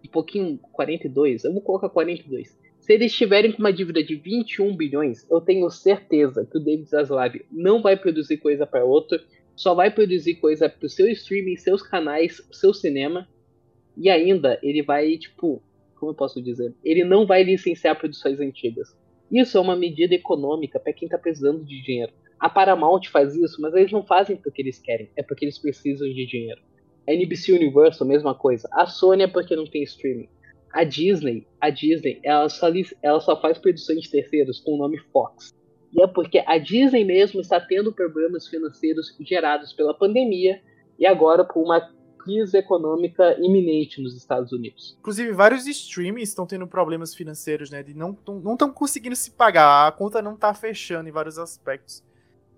[0.05, 2.57] um pouquinho, 42, eu vou colocar 42.
[2.79, 6.89] Se eles estiverem com uma dívida de 21 bilhões, eu tenho certeza que o David
[6.89, 9.19] Zaslav não vai produzir coisa para outro,
[9.59, 13.27] só vai produzir coisa para o seu streaming, seus canais, seu cinema,
[13.97, 15.61] e ainda ele vai, tipo,
[15.97, 16.73] como eu posso dizer?
[16.81, 18.97] Ele não vai licenciar produções antigas.
[19.29, 22.13] Isso é uma medida econômica para quem está precisando de dinheiro.
[22.39, 26.07] A Paramount faz isso, mas eles não fazem porque eles querem, é porque eles precisam
[26.07, 26.61] de dinheiro.
[27.05, 28.65] A NBC Universal, mesma coisa.
[28.71, 30.29] A Sony é porque não tem streaming.
[30.71, 32.67] A Disney, a Disney, ela só,
[33.03, 35.53] ela só faz produções de terceiros com o nome Fox.
[35.91, 40.61] E é porque a Disney mesmo está tendo problemas financeiros gerados pela pandemia
[40.97, 41.81] e agora por uma
[42.19, 44.95] crise econômica iminente nos Estados Unidos.
[44.99, 47.81] Inclusive, vários streamings estão tendo problemas financeiros, né?
[47.81, 52.03] De não estão conseguindo se pagar, a conta não está fechando em vários aspectos.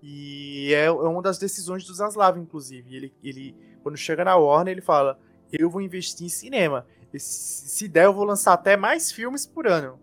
[0.02, 2.94] E é, é uma das decisões do Zaslav, inclusive.
[2.94, 5.18] Ele, ele, quando chega na Warner, ele fala:
[5.52, 6.84] Eu vou investir em cinema.
[7.12, 9.98] Se, se der, eu vou lançar até mais filmes por ano.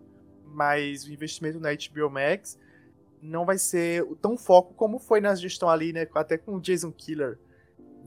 [0.46, 2.58] Mas o investimento na HBO Max
[3.22, 6.06] não vai ser tão foco como foi na gestão ali, né?
[6.14, 7.38] Até com o Jason Killer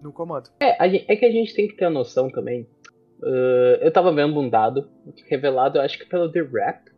[0.01, 0.49] no comando.
[0.59, 2.67] É, é que a gente tem que ter a noção também.
[3.21, 4.89] Uh, eu tava vendo um dado
[5.29, 6.91] revelado, acho que pelo The Rap,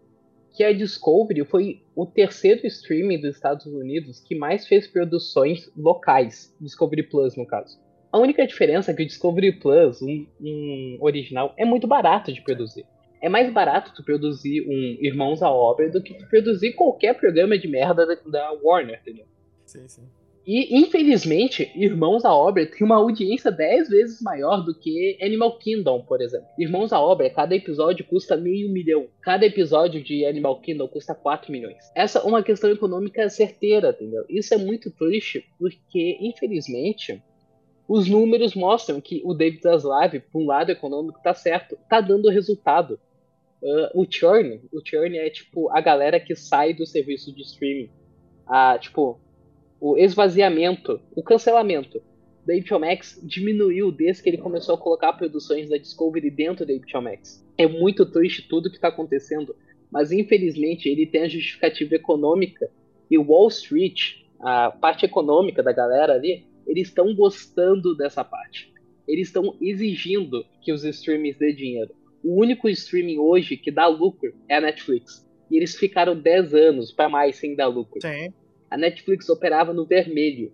[0.56, 6.56] que a Discovery foi o terceiro streaming dos Estados Unidos que mais fez produções locais,
[6.60, 7.78] Discovery Plus no caso.
[8.12, 12.42] A única diferença é que o Discovery Plus, um, um original, é muito barato de
[12.42, 12.86] produzir.
[13.26, 17.58] É mais barato tu produzir um Irmãos à Obra do que tu produzir qualquer programa
[17.58, 19.26] de merda da, da Warner, entendeu?
[19.66, 20.04] Sim, sim.
[20.46, 26.04] E, infelizmente, Irmãos à Obra tem uma audiência 10 vezes maior do que Animal Kingdom,
[26.04, 26.46] por exemplo.
[26.60, 29.08] Irmãos à Obra, cada episódio custa meio milhão.
[29.24, 31.84] Cada episódio de Animal Kingdom custa 4 milhões.
[31.96, 34.24] Essa é uma questão econômica certeira, entendeu?
[34.30, 37.20] Isso é muito triste, porque, infelizmente,
[37.88, 42.30] os números mostram que o David Zaslav, por um lado econômico, tá certo, tá dando
[42.30, 43.00] resultado.
[43.66, 47.90] Uh, o churn, o churn é tipo a galera que sai do serviço de streaming.
[48.46, 49.20] Ah, tipo,
[49.82, 52.00] o esvaziamento, o cancelamento
[52.46, 56.74] da HBO Max diminuiu desde que ele começou a colocar produções da Discovery dentro da
[56.76, 57.44] HBO Max.
[57.58, 59.56] É muito triste tudo que está acontecendo,
[59.92, 62.70] mas infelizmente ele tem a justificativa econômica
[63.10, 68.72] e Wall Street, a parte econômica da galera ali, eles estão gostando dessa parte.
[69.08, 71.96] Eles estão exigindo que os streamings dê dinheiro.
[72.26, 75.26] O único streaming hoje que dá lucro é a Netflix.
[75.50, 78.02] E eles ficaram 10 anos para mais sem dar lucro.
[78.02, 78.34] Sim
[78.76, 80.52] a Netflix operava no vermelho.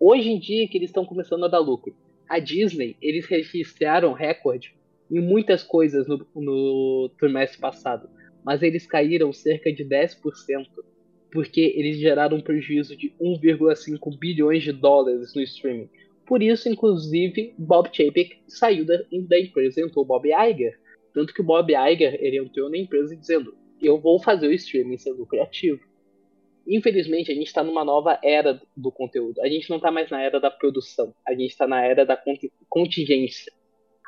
[0.00, 1.94] Hoje em dia que eles estão começando a dar lucro.
[2.26, 4.74] A Disney, eles registraram recorde
[5.10, 8.08] em muitas coisas no, no trimestre passado,
[8.42, 10.16] mas eles caíram cerca de 10%,
[11.30, 15.90] porque eles geraram um prejuízo de 1,5 bilhões de dólares no streaming.
[16.24, 18.96] Por isso, inclusive, Bob Chapek saiu da,
[19.28, 20.78] da empresa entrou Bob Iger.
[21.12, 24.98] Tanto que o Bob Iger ele entrou na empresa dizendo: Eu vou fazer o streaming
[24.98, 25.90] ser lucrativo
[26.66, 29.40] infelizmente, a gente está numa nova era do conteúdo.
[29.42, 31.14] A gente não está mais na era da produção.
[31.26, 32.18] A gente está na era da
[32.68, 33.52] contingência.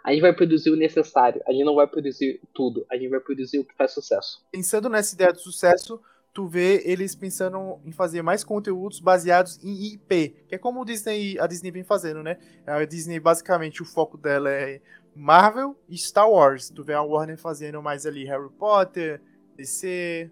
[0.04, 1.42] A gente vai produzir o necessário.
[1.46, 2.86] A gente não vai produzir tudo.
[2.90, 4.44] A gente vai produzir o que faz sucesso.
[4.50, 6.00] Pensando nessa ideia do sucesso,
[6.32, 10.84] tu vê eles pensando em fazer mais conteúdos baseados em IP, que é como o
[10.84, 12.38] Disney, a Disney vem fazendo, né?
[12.66, 14.80] A Disney basicamente o foco dela é
[15.14, 16.70] Marvel e Star Wars.
[16.70, 19.20] Tu vê a Warner fazendo mais ali Harry Potter,
[19.56, 20.30] DC,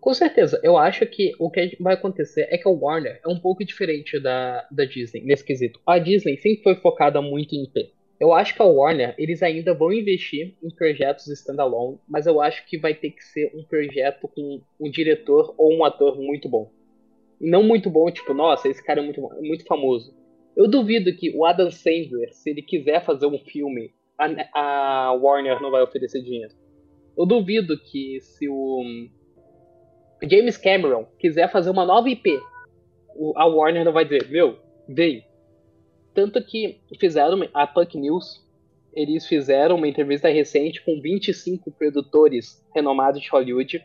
[0.00, 3.38] com certeza, eu acho que o que vai acontecer é que a Warner é um
[3.38, 5.80] pouco diferente da, da Disney nesse quesito.
[5.84, 7.92] A Disney sempre foi focada muito em IP.
[8.20, 12.66] Eu acho que a Warner, eles ainda vão investir em projetos standalone, mas eu acho
[12.66, 16.70] que vai ter que ser um projeto com um diretor ou um ator muito bom.
[17.40, 20.12] Não muito bom, tipo, nossa, esse cara é muito, muito famoso.
[20.56, 25.62] Eu duvido que o Adam Sandler, se ele quiser fazer um filme, a, a Warner
[25.62, 26.52] não vai oferecer dinheiro.
[27.16, 28.82] Eu duvido que se o
[30.28, 32.40] James Cameron quiser fazer uma nova IP,
[33.36, 35.22] a Warner não vai dizer, meu, veio.
[36.18, 38.44] Tanto que fizeram a Punk News,
[38.92, 43.80] eles fizeram uma entrevista recente com 25 produtores renomados de Hollywood,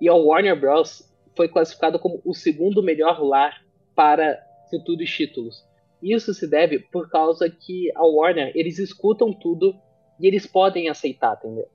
[0.00, 1.06] e a Warner Bros.
[1.36, 3.62] foi classificada como o segundo melhor lar
[3.94, 5.62] para futuros títulos.
[6.02, 9.78] Isso se deve por causa que a Warner, eles escutam tudo
[10.18, 11.68] e eles podem aceitar, entendeu?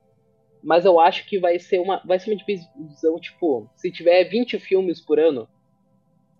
[0.64, 4.58] Mas eu acho que vai ser uma, vai ser uma divisão, tipo, se tiver 20
[4.58, 5.48] filmes por ano,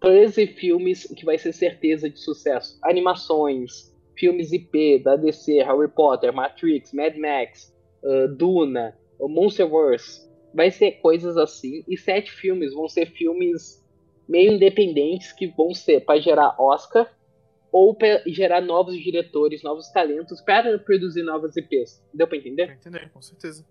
[0.02, 2.80] 13 filmes que vai ser certeza de sucesso.
[2.84, 10.28] Animações, filmes IP da DC, Harry Potter, Matrix, Mad Max, uh, Duna, Monsterverse.
[10.54, 11.84] Vai ser coisas assim.
[11.88, 13.86] E sete filmes vão ser filmes
[14.28, 17.12] meio independentes que vão ser para gerar Oscar
[17.72, 22.04] ou para gerar novos diretores, novos talentos para produzir novas IPs.
[22.14, 22.72] Deu para entender?
[22.72, 23.66] Entender, com certeza.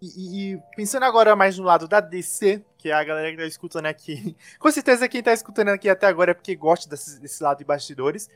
[0.00, 3.46] E, e, pensando agora mais no lado da DC, que é a galera que tá
[3.46, 4.36] escutando aqui.
[4.58, 7.64] Com certeza quem tá escutando aqui até agora é porque gosta desse, desse lado de
[7.64, 8.30] bastidores.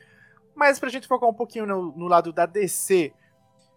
[0.53, 3.13] Mas pra gente focar um pouquinho no, no lado da DC,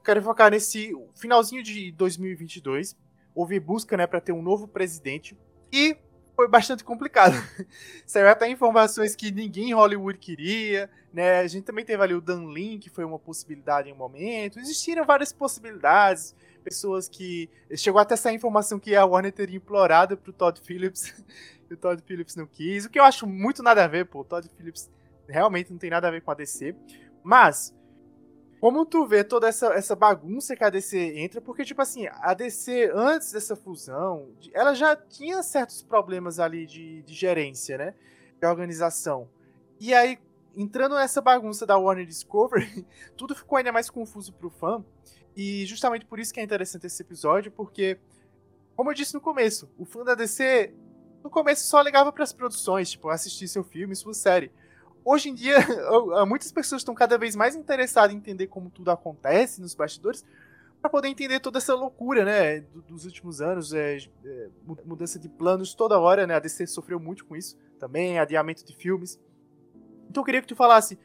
[0.05, 2.97] quero focar nesse finalzinho de 2022.
[3.35, 5.37] Houve busca, né, pra ter um novo presidente.
[5.73, 5.97] E
[6.35, 7.35] foi bastante complicado.
[8.05, 11.39] Saiu até informações que ninguém em Hollywood queria, né?
[11.39, 14.59] A gente também teve ali o Dan Lin, que foi uma possibilidade em um momento.
[14.59, 16.35] Existiram várias possibilidades
[16.67, 17.49] pessoas que.
[17.77, 21.15] Chegou até essa informação que a Warner teria implorado pro Todd Phillips
[21.71, 22.85] e o Todd Phillips não quis.
[22.85, 24.21] O que eu acho muito nada a ver, pô.
[24.21, 24.91] O Todd Phillips
[25.29, 26.75] realmente não tem nada a ver com a DC.
[27.23, 27.73] Mas,
[28.61, 32.35] como tu vê toda essa, essa bagunça que a DC entra, porque, tipo assim, a
[32.35, 37.95] DC, antes dessa fusão, ela já tinha certos problemas ali de, de gerência, né?
[38.41, 39.29] De organização.
[39.79, 40.19] E aí,
[40.57, 42.85] entrando nessa bagunça da Warner Discovery,
[43.17, 44.85] tudo ficou ainda mais confuso pro fã.
[45.37, 47.99] E justamente por isso que é interessante esse episódio, porque,
[48.75, 50.73] como eu disse no começo, o fã da DC
[51.23, 54.51] no começo só ligava para as produções, tipo, assistir seu filme, sua série.
[55.05, 55.57] Hoje em dia,
[56.27, 60.25] muitas pessoas estão cada vez mais interessadas em entender como tudo acontece nos bastidores,
[60.81, 64.49] para poder entender toda essa loucura, né, dos últimos anos, é, é,
[64.85, 68.75] mudança de planos toda hora, né, a DC sofreu muito com isso também, adiamento de
[68.75, 69.21] filmes.
[70.09, 70.99] Então eu queria que tu falasse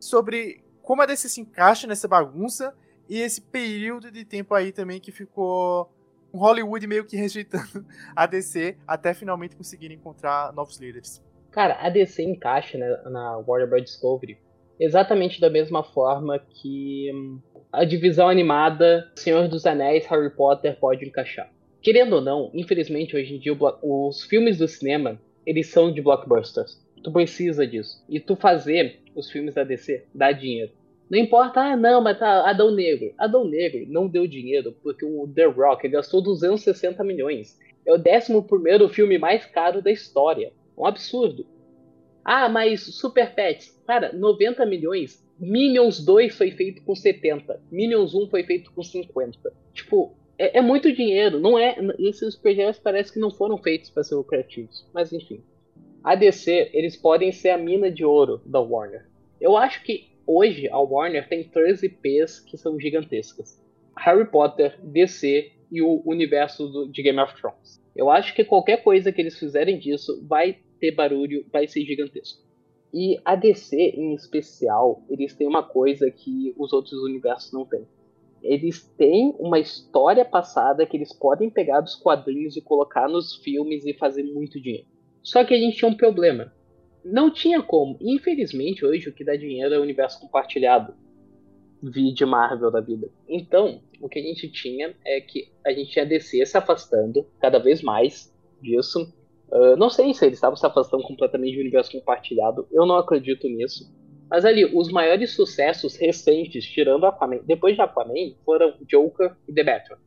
[0.00, 2.74] sobre como a DC se encaixa nessa bagunça
[3.08, 5.90] e esse período de tempo aí também que ficou
[6.32, 11.22] Hollywood meio que rejeitando a DC até finalmente conseguir encontrar novos líderes.
[11.50, 13.82] Cara, a DC encaixa na, na Warner Bros.
[13.82, 14.38] Discovery
[14.78, 17.40] exatamente da mesma forma que hum,
[17.72, 21.50] a divisão animada Senhor dos Anéis, Harry Potter pode encaixar.
[21.82, 26.78] Querendo ou não, infelizmente hoje em dia os filmes do cinema eles são de blockbusters.
[27.02, 28.04] Tu precisa disso.
[28.08, 30.72] E tu fazer os filmes da DC dá dinheiro.
[31.10, 33.14] Não importa, ah, não, mas tá Adão Negro.
[33.16, 37.58] Adão Negro não deu dinheiro porque o The Rock gastou 260 milhões.
[37.86, 40.52] É o 11 filme mais caro da história.
[40.76, 41.46] Um absurdo.
[42.22, 45.26] Ah, mas Super Pets, cara, 90 milhões.
[45.38, 47.58] Minions 2 foi feito com 70.
[47.70, 49.52] Minions 1 foi feito com 50.
[49.72, 51.40] Tipo, é, é muito dinheiro.
[51.40, 51.76] Não é.
[51.98, 54.86] Esses projetos parece que não foram feitos para ser lucrativos.
[54.92, 55.42] Mas enfim.
[56.04, 59.06] A DC, eles podem ser a mina de ouro da Warner.
[59.40, 63.58] Eu acho que hoje a Warner tem 13 IPs que são gigantescas:
[63.96, 67.82] Harry Potter, DC e o universo do, de Game of Thrones.
[67.96, 72.46] Eu acho que qualquer coisa que eles fizerem disso vai ter barulho, vai ser gigantesco.
[72.92, 77.86] E a DC, em especial, eles têm uma coisa que os outros universos não têm.
[78.42, 83.84] Eles têm uma história passada que eles podem pegar dos quadrinhos e colocar nos filmes
[83.84, 84.86] e fazer muito dinheiro.
[85.22, 86.52] Só que a gente tinha um problema
[87.04, 87.96] não tinha como.
[88.00, 90.94] Infelizmente, hoje o que dá dinheiro é o universo compartilhado.
[91.82, 93.08] Vide Marvel da vida.
[93.28, 97.58] Então, o que a gente tinha é que a gente ia descer se afastando cada
[97.58, 99.12] vez mais disso.
[99.50, 102.66] Uh, não sei se eles estavam se afastando completamente do universo compartilhado.
[102.72, 103.90] Eu não acredito nisso.
[104.28, 109.64] Mas ali, os maiores sucessos recentes, tirando Aquaman, depois de Aquaman, foram Joker e The
[109.64, 109.98] Batman.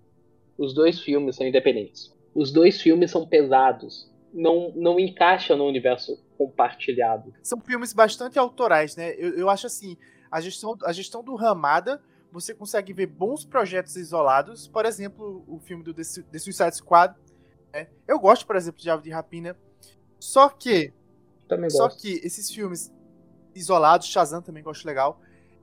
[0.57, 2.15] Os dois filmes são independentes.
[2.35, 4.10] Os dois filmes são pesados.
[4.33, 7.33] Não, não encaixam no universo compartilhado.
[7.43, 9.13] São filmes bastante autorais, né?
[9.17, 9.97] Eu, eu acho assim,
[10.31, 14.67] a gestão, a gestão do Ramada, você consegue ver bons projetos isolados.
[14.67, 17.13] Por exemplo, o filme do The, The Suicide Squad.
[17.73, 17.87] Né?
[18.07, 19.57] Eu gosto, por exemplo, de Ave de Rapina.
[20.19, 20.93] Só que.
[21.47, 22.01] Também só gosto.
[22.01, 22.93] que esses filmes
[23.53, 25.19] isolados, Shazam também gosto legal.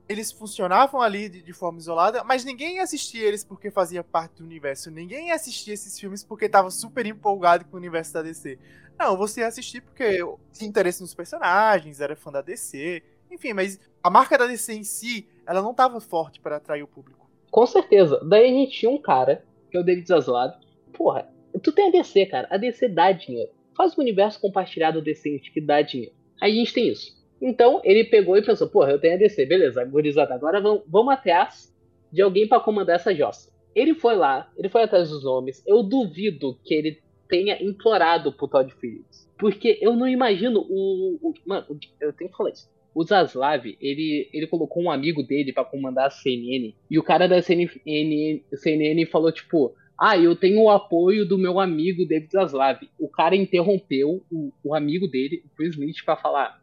[0.09, 4.43] Eles funcionavam ali de, de, forma isolada, mas ninguém assistia eles porque fazia parte do
[4.43, 4.89] universo.
[4.89, 8.57] Ninguém assistia esses filmes porque estava super empolgado com o universo da DC.
[8.97, 10.17] Não, você ia assistir porque
[10.51, 14.83] tinha interesse nos personagens, era fã da DC, enfim, mas a marca da DC em
[14.83, 17.29] si, ela não estava forte para atrair o público.
[17.51, 18.19] Com certeza.
[18.27, 20.53] Daí a gente tinha um cara, que é o David Zaslav.
[20.93, 21.29] Porra,
[21.61, 22.47] tu tem a DC, cara.
[22.49, 23.51] A DC dá dinheiro.
[23.75, 26.13] Faz um universo compartilhado decente que dá dinheiro.
[26.41, 27.18] Aí a gente tem isso.
[27.41, 31.13] Então, ele pegou e pensou, porra, eu tenho a DC, beleza, gurizada, agora vamos, vamos
[31.13, 31.73] atrás
[32.11, 33.51] de alguém para comandar essa jossa.
[33.73, 35.63] Ele foi lá, ele foi atrás dos nomes.
[35.65, 36.99] Eu duvido que ele
[37.29, 39.29] tenha implorado pro Todd Phillips.
[39.37, 41.17] Porque eu não imagino o.
[41.21, 41.65] o mano,
[42.01, 42.69] eu tenho que falar isso.
[42.93, 46.73] O Zaslav, ele, ele colocou um amigo dele para comandar a CNN.
[46.89, 51.59] E o cara da CNN, CNN falou, tipo, Ah, eu tenho o apoio do meu
[51.59, 52.79] amigo David Zaslav.
[52.99, 56.58] O cara interrompeu o, o amigo dele, o Chris Smith, pra falar: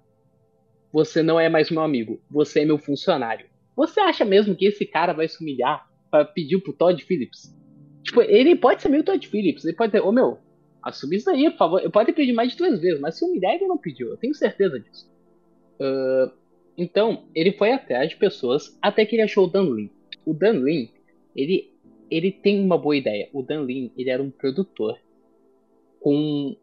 [0.92, 3.46] Você não é mais meu amigo, você é meu funcionário.
[3.76, 7.54] Você acha mesmo que esse cara vai se humilhar pra pedir pro Todd Phillips?
[8.02, 10.38] Tipo, ele pode ser meio Todd Phillips, ele pode ter, ô oh, meu,
[10.82, 11.80] assume isso aí, por favor.
[11.80, 14.34] Ele pode pedir mais de duas vezes, mas se humilhar ele não pediu, eu tenho
[14.34, 15.10] certeza disso.
[15.80, 16.32] Uh,
[16.78, 19.90] então, ele foi atrás de pessoas até que ele achou o Dan Lin.
[20.24, 20.90] O Dan Lin,
[21.34, 21.74] ele
[22.10, 23.28] ele tem uma boa ideia.
[23.32, 24.98] O Dan Lin, ele era um produtor
[26.00, 26.56] com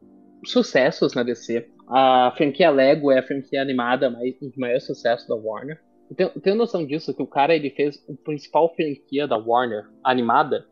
[0.45, 1.69] sucessos na DC.
[1.87, 5.79] A franquia Lego é a franquia animada mais, de maior sucesso da Warner.
[6.17, 10.65] Eu tenho, noção disso, que o cara ele fez a principal franquia da Warner animada.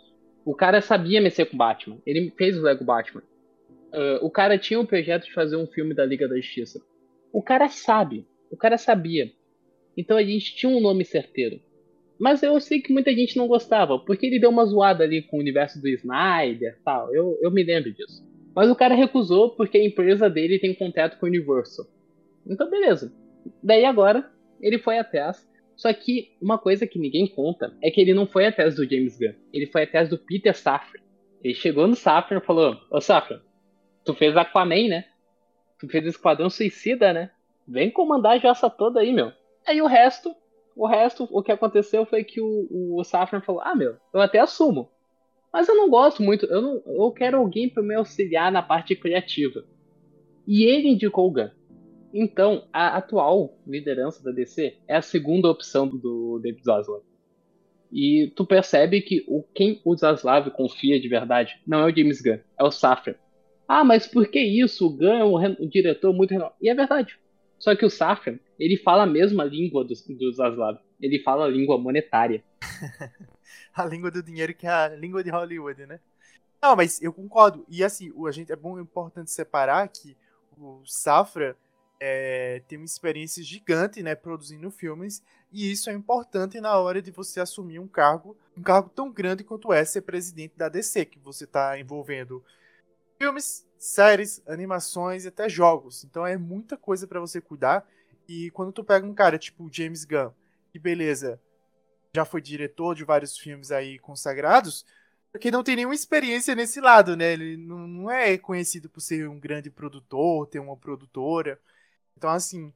[0.46, 1.98] O cara sabia mexer com Batman.
[2.06, 3.24] Ele fez o Lego Batman.
[3.94, 6.82] Uh, o cara tinha o um projeto de fazer um filme da Liga da Justiça.
[7.34, 8.26] O cara sabe.
[8.52, 9.32] O cara sabia.
[9.98, 11.60] Então a gente tinha um nome certeiro.
[12.20, 15.38] Mas eu sei que muita gente não gostava, porque ele deu uma zoada ali com
[15.38, 17.14] o universo do Snyder tal.
[17.14, 18.24] Eu, eu me lembro disso.
[18.56, 21.86] Mas o cara recusou porque a empresa dele tem contato com o Universal.
[22.46, 23.14] Então, beleza.
[23.64, 25.50] Daí agora, ele foi atrás.
[25.76, 29.18] Só que uma coisa que ninguém conta é que ele não foi atrás do James
[29.18, 29.34] Gunn.
[29.54, 31.00] Ele foi atrás do Peter Safran.
[31.44, 33.42] Ele chegou no Safran e falou: Ô Safran,
[34.04, 35.06] tu fez Aquaman, né?
[35.80, 37.32] Tu fez Esquadrão Suicida, né?
[37.68, 39.32] Vem comandar a jossa toda aí, meu.
[39.66, 40.36] Aí o resto
[40.76, 44.40] o resto, o que aconteceu foi que o, o Safran falou: Ah, meu, eu até
[44.40, 44.90] assumo.
[45.52, 48.96] Mas eu não gosto muito, eu, não, eu quero alguém para me auxiliar na parte
[48.96, 49.66] criativa.
[50.48, 51.50] E ele indicou o Gun.
[52.14, 57.02] Então, a atual liderança da DC é a segunda opção do David Zaslav.
[57.92, 62.22] E tu percebe que o, quem o Zaslav confia de verdade não é o James
[62.22, 63.16] Gunn, é o Safran.
[63.68, 64.88] Ah, mas por que isso?
[64.88, 66.56] O Gunn é um, um diretor muito renomado.
[66.62, 67.18] E é verdade.
[67.60, 70.80] Só que o Safran, ele fala a mesma língua dos, dos Zaslav.
[71.02, 72.44] Ele fala a língua monetária.
[73.74, 76.00] a língua do dinheiro, que é a língua de Hollywood, né?
[76.62, 77.66] Não, mas eu concordo.
[77.68, 80.16] E assim, a gente é bom importante separar que
[80.58, 81.58] o Safra
[82.00, 85.22] é, tem uma experiência gigante, né, produzindo filmes,
[85.52, 89.44] e isso é importante na hora de você assumir um cargo, um cargo tão grande
[89.44, 92.44] quanto é ser presidente da DC, que você está envolvendo
[93.20, 96.04] filmes, séries, animações e até jogos.
[96.04, 97.88] Então é muita coisa para você cuidar.
[98.28, 100.32] E quando tu pega um cara tipo James Gunn,
[100.72, 101.40] que beleza,
[102.14, 104.86] já foi diretor de vários filmes aí consagrados,
[105.32, 107.34] porque não tem nenhuma experiência nesse lado, né?
[107.34, 111.60] Ele não, é conhecido por ser um grande produtor, ter uma produtora.
[112.18, 112.74] Então, assim,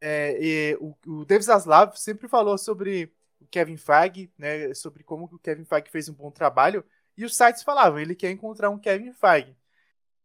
[0.00, 4.72] é, o, o David Zaslav sempre falou sobre o Kevin Feige, né?
[4.74, 6.84] Sobre como o Kevin Feige fez um bom trabalho.
[7.16, 9.54] E os sites falavam, ele quer encontrar um Kevin Feige.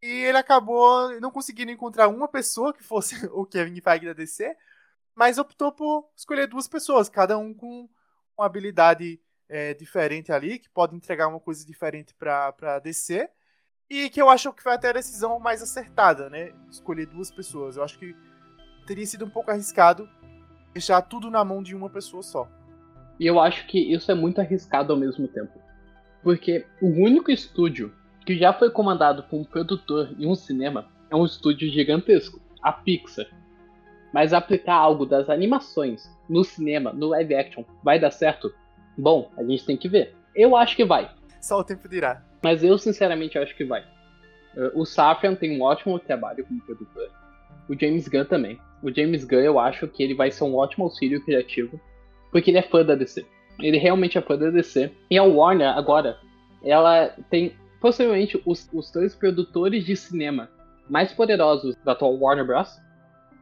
[0.02, 4.56] E ele acabou não conseguindo encontrar uma pessoa que fosse o Kevin Feige da DC,
[5.15, 7.89] mas optou por escolher duas pessoas, cada um com
[8.37, 13.29] uma habilidade é, diferente ali, que pode entregar uma coisa diferente para DC.
[13.89, 16.51] E que eu acho que foi até a decisão mais acertada, né?
[16.69, 17.77] Escolher duas pessoas.
[17.77, 18.15] Eu acho que
[18.87, 20.09] teria sido um pouco arriscado
[20.73, 22.49] deixar tudo na mão de uma pessoa só.
[23.19, 25.61] E eu acho que isso é muito arriscado ao mesmo tempo.
[26.23, 27.93] Porque o único estúdio
[28.25, 32.71] que já foi comandado por um produtor e um cinema, é um estúdio gigantesco, a
[32.71, 33.27] Pixar.
[34.13, 38.54] Mas aplicar algo das animações no cinema, no live action, vai dar certo?
[38.97, 40.15] Bom, a gente tem que ver.
[40.36, 41.10] Eu acho que vai.
[41.41, 42.23] Só o tempo dirá.
[42.41, 43.82] Mas eu sinceramente acho que vai.
[44.56, 47.10] Uh, o Safran tem um ótimo trabalho como produtor.
[47.67, 48.60] O James Gunn também.
[48.84, 51.80] O James Gunn eu acho que ele vai ser um ótimo auxílio criativo,
[52.32, 53.26] porque ele é fã da DC.
[53.60, 54.91] Ele realmente é fã da DC.
[55.10, 56.17] E a Warner agora,
[56.63, 60.49] ela tem possivelmente os, os dois produtores de cinema
[60.89, 62.80] mais poderosos da atual Warner Bros.,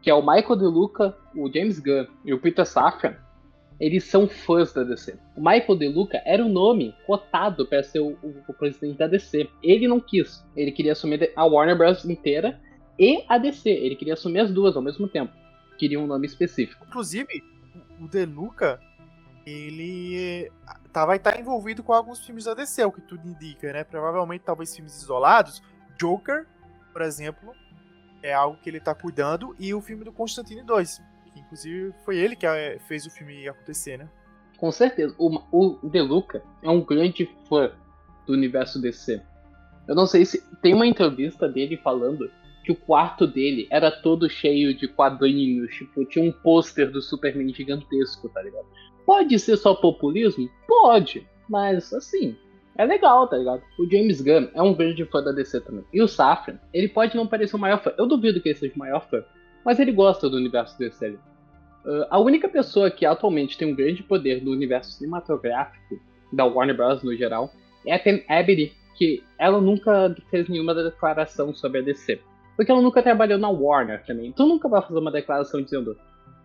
[0.02, 3.16] que é o Michael DeLuca, o James Gunn e o Peter Safran,
[3.80, 5.18] eles são fãs da DC.
[5.36, 9.50] O Michael DeLuca era o nome cotado para ser o, o, o, presidente da DC.
[9.64, 10.46] Ele não quis.
[10.56, 12.06] Ele queria assumir a Warner Bros.
[12.06, 12.62] inteira
[13.00, 13.68] e a DC.
[13.70, 15.34] Ele queria assumir as duas ao mesmo tempo.
[15.80, 16.86] Queria um nome específico.
[16.88, 17.44] Inclusive,
[18.00, 18.80] o DeLuca
[19.48, 20.52] ele
[20.94, 23.84] tá, vai estar tá envolvido com alguns filmes da DC, o que tudo indica, né?
[23.84, 25.62] Provavelmente, talvez filmes isolados.
[26.00, 26.46] Joker,
[26.94, 27.52] por exemplo,
[28.24, 29.56] é algo que ele tá cuidando.
[29.60, 31.02] E o filme do Constantine 2,
[31.34, 34.10] que inclusive foi ele que é, fez o filme acontecer, né?
[34.58, 35.16] Com certeza.
[35.18, 37.72] O, o De Luca é um grande fã
[38.28, 39.22] do universo DC.
[39.88, 40.44] Eu não sei se.
[40.62, 42.30] Tem uma entrevista dele falando
[42.64, 47.52] que o quarto dele era todo cheio de quadrinhos, tipo, tinha um pôster do Superman
[47.54, 48.68] gigantesco, tá ligado?
[49.06, 50.48] Pode ser só populismo?
[50.68, 51.28] Pode.
[51.50, 52.38] Mas, assim,
[52.78, 53.62] é legal, tá ligado?
[53.78, 55.84] O James Gunn é um grande fã da DC também.
[55.94, 57.94] E o Safran, ele pode não parecer o maior fã.
[57.98, 59.24] Eu duvido que ele seja o maior fã.
[59.64, 61.10] Mas ele gosta do universo DC.
[61.10, 66.00] Uh, a única pessoa que atualmente tem um grande poder no universo cinematográfico
[66.32, 67.04] da Warner Bros.
[67.04, 67.52] no geral
[67.86, 72.20] é a Tem Abby, porque ela nunca fez nenhuma declaração sobre a DC.
[72.56, 74.32] Porque ela nunca trabalhou na Warner também.
[74.32, 75.98] Tu nunca vai fazer uma declaração dizendo.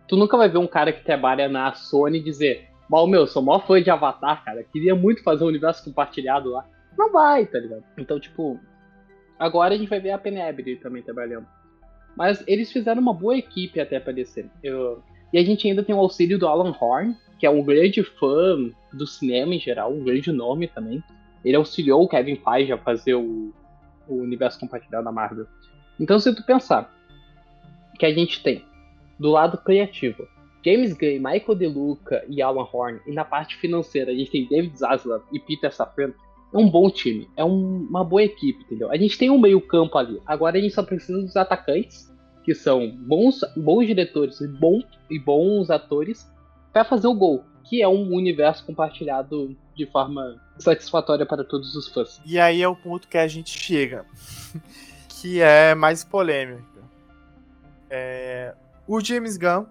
[0.07, 3.65] Tu nunca vai ver um cara que trabalha na Sony dizer: Mal, meu, sou maior
[3.65, 4.63] fã de Avatar, cara.
[4.63, 6.65] Queria muito fazer um universo compartilhado lá.
[6.97, 7.83] Não vai, tá ligado?
[7.97, 8.59] Então, tipo.
[9.37, 11.45] Agora a gente vai ver a Penebre também trabalhando.
[12.15, 14.49] Mas eles fizeram uma boa equipe até pra descer.
[14.63, 15.03] Eu...
[15.31, 18.57] E a gente ainda tem o auxílio do Alan Horn, que é um grande fã
[18.91, 21.03] do cinema em geral, um grande nome também.
[21.45, 23.53] Ele auxiliou o Kevin Feige a fazer o,
[24.07, 25.45] o universo compartilhado da Marvel.
[25.99, 26.91] Então, se tu pensar
[27.99, 28.65] que a gente tem
[29.19, 30.27] do lado criativo
[30.63, 34.77] James Gunn, Michael DeLuca e Alan Horn, e na parte financeira a gente tem David
[34.77, 36.13] Zaslav e Peter Safran,
[36.53, 38.89] é um bom time, é um, uma boa equipe, entendeu?
[38.91, 42.11] A gente tem um meio campo ali, agora a gente só precisa dos atacantes,
[42.43, 46.25] que são bons, bons diretores e, bom, e bons atores,
[46.71, 51.89] para fazer o gol, que é um universo compartilhado de forma satisfatória para todos os
[51.89, 52.21] fãs.
[52.25, 54.05] E aí é o ponto que a gente chega,
[55.09, 56.65] que é mais polêmico.
[57.89, 58.53] É,
[58.87, 59.65] o James Gunn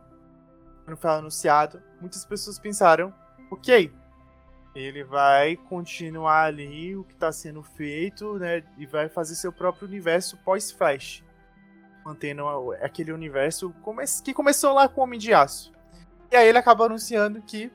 [0.86, 3.12] quando foi anunciado, muitas pessoas pensaram,
[3.50, 3.92] ok,
[4.72, 9.88] ele vai continuar ali o que está sendo feito, né, e vai fazer seu próprio
[9.88, 11.24] universo pós-Flash,
[12.04, 13.74] mantendo aquele universo
[14.22, 15.72] que começou lá com o Homem de Aço.
[16.30, 17.68] E aí ele acaba anunciando que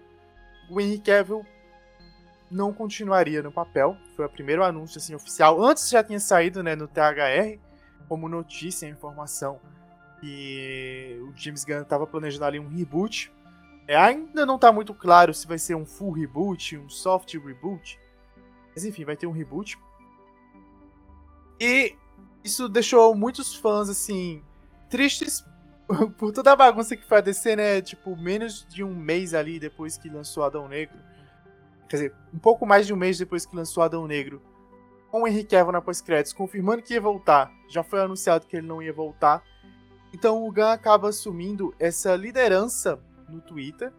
[0.69, 1.45] o Henry Cavill
[2.49, 3.97] não continuaria no papel.
[4.15, 5.61] Foi o primeiro anúncio assim oficial.
[5.61, 7.59] Antes já tinha saído, né, no THR
[8.07, 9.59] como notícia, informação
[10.21, 13.31] e o James Gunn estava planejando ali um reboot.
[13.87, 17.99] É, ainda não está muito claro se vai ser um full reboot, um soft reboot.
[18.73, 19.77] Mas enfim, vai ter um reboot.
[21.59, 21.95] E
[22.43, 24.43] isso deixou muitos fãs assim
[24.89, 25.43] tristes
[26.17, 27.81] por toda a bagunça que foi a DC, né?
[27.81, 30.97] Tipo, menos de um mês ali depois que lançou Adão Negro.
[31.89, 34.41] Quer dizer, um pouco mais de um mês depois que lançou Adão Negro.
[35.09, 37.51] Com o Henry Cavill na pós-créditos, confirmando que ia voltar.
[37.67, 39.43] Já foi anunciado que ele não ia voltar.
[40.13, 42.99] Então o Gun acaba assumindo essa liderança
[43.29, 43.93] no Twitter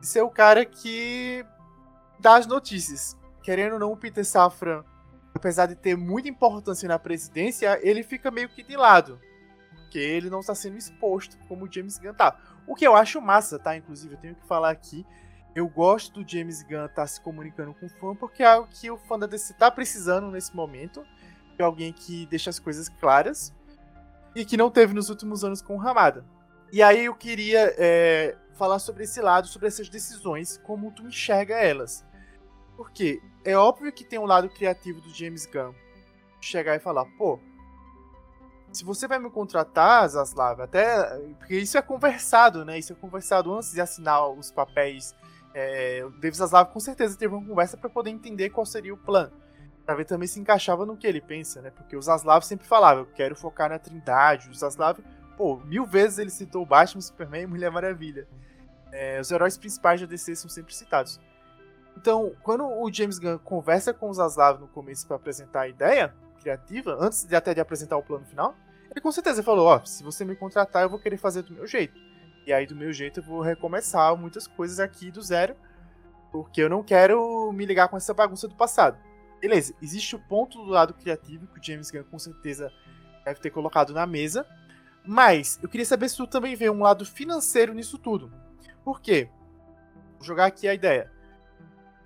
[0.00, 1.44] de ser o cara que
[2.18, 3.16] dá as notícias.
[3.42, 4.84] Querendo ou não, o Peter Safran,
[5.34, 9.20] apesar de ter muita importância na presidência, ele fica meio que de lado.
[9.74, 12.38] Porque ele não está sendo exposto como o James Gunn tá.
[12.66, 13.76] O que eu acho massa, tá?
[13.76, 15.04] Inclusive, eu tenho que falar aqui.
[15.54, 18.68] Eu gosto do James Gunn estar tá se comunicando com o fã, porque é algo
[18.70, 21.04] que o fã da DC tá precisando nesse momento.
[21.56, 23.52] De alguém que deixa as coisas claras
[24.34, 26.24] e que não teve nos últimos anos com o Ramada.
[26.72, 31.56] E aí eu queria é, falar sobre esse lado, sobre essas decisões, como tu enxerga
[31.56, 32.04] elas.
[32.76, 35.74] Porque é óbvio que tem um lado criativo do James Gunn
[36.40, 37.38] chegar e falar, pô,
[38.72, 41.18] se você vai me contratar, Zaslav, até.
[41.38, 42.78] Porque isso é conversado, né?
[42.78, 45.14] Isso é conversado antes de assinar os papéis.
[45.54, 48.96] É, o David Zaslav com certeza teve uma conversa para poder entender qual seria o
[48.96, 49.41] plano
[49.84, 51.70] pra ver também se encaixava no que ele pensa, né?
[51.70, 54.48] Porque o Zaslav sempre falava, eu quero focar na trindade.
[54.48, 54.98] O Zaslav,
[55.36, 58.26] pô, mil vezes ele citou Batman, Superman e Mulher Maravilha.
[58.92, 61.20] É, os heróis principais da DC são sempre citados.
[61.96, 66.14] Então, quando o James Gunn conversa com o Zaslav no começo para apresentar a ideia
[66.40, 68.54] criativa, antes de até de apresentar o plano final,
[68.90, 71.52] ele com certeza falou, ó, oh, se você me contratar, eu vou querer fazer do
[71.52, 71.98] meu jeito.
[72.46, 75.54] E aí, do meu jeito, eu vou recomeçar muitas coisas aqui do zero,
[76.30, 78.98] porque eu não quero me ligar com essa bagunça do passado
[79.42, 82.72] beleza, existe o ponto do lado criativo que o James Gunn com certeza
[83.24, 84.46] deve ter colocado na mesa.
[85.04, 88.32] Mas eu queria saber se tu também vê um lado financeiro nisso tudo.
[88.84, 89.28] Por quê?
[90.16, 91.10] Vou jogar aqui a ideia.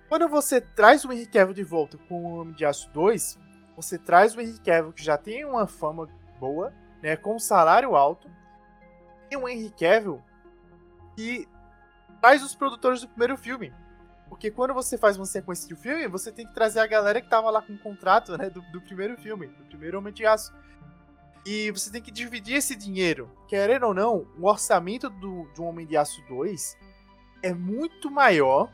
[0.09, 3.37] Quando você traz o Henry Cavill de volta com o Homem de Aço 2,
[3.75, 6.09] você traz o Henry Cavill que já tem uma fama
[6.39, 6.73] boa,
[7.03, 8.27] né, com um salário alto,
[9.29, 10.23] e um Henry Cavill
[11.15, 11.47] que
[12.19, 13.71] traz os produtores do primeiro filme.
[14.37, 17.19] Porque quando você faz uma sequência de um filme, você tem que trazer a galera
[17.19, 20.27] que tava lá com o contrato, né, do, do primeiro filme, do primeiro Homem de
[20.27, 20.53] Aço.
[21.43, 23.31] E você tem que dividir esse dinheiro.
[23.47, 26.77] Querendo ou não, o orçamento do, do Homem de Aço 2
[27.41, 28.71] é muito maior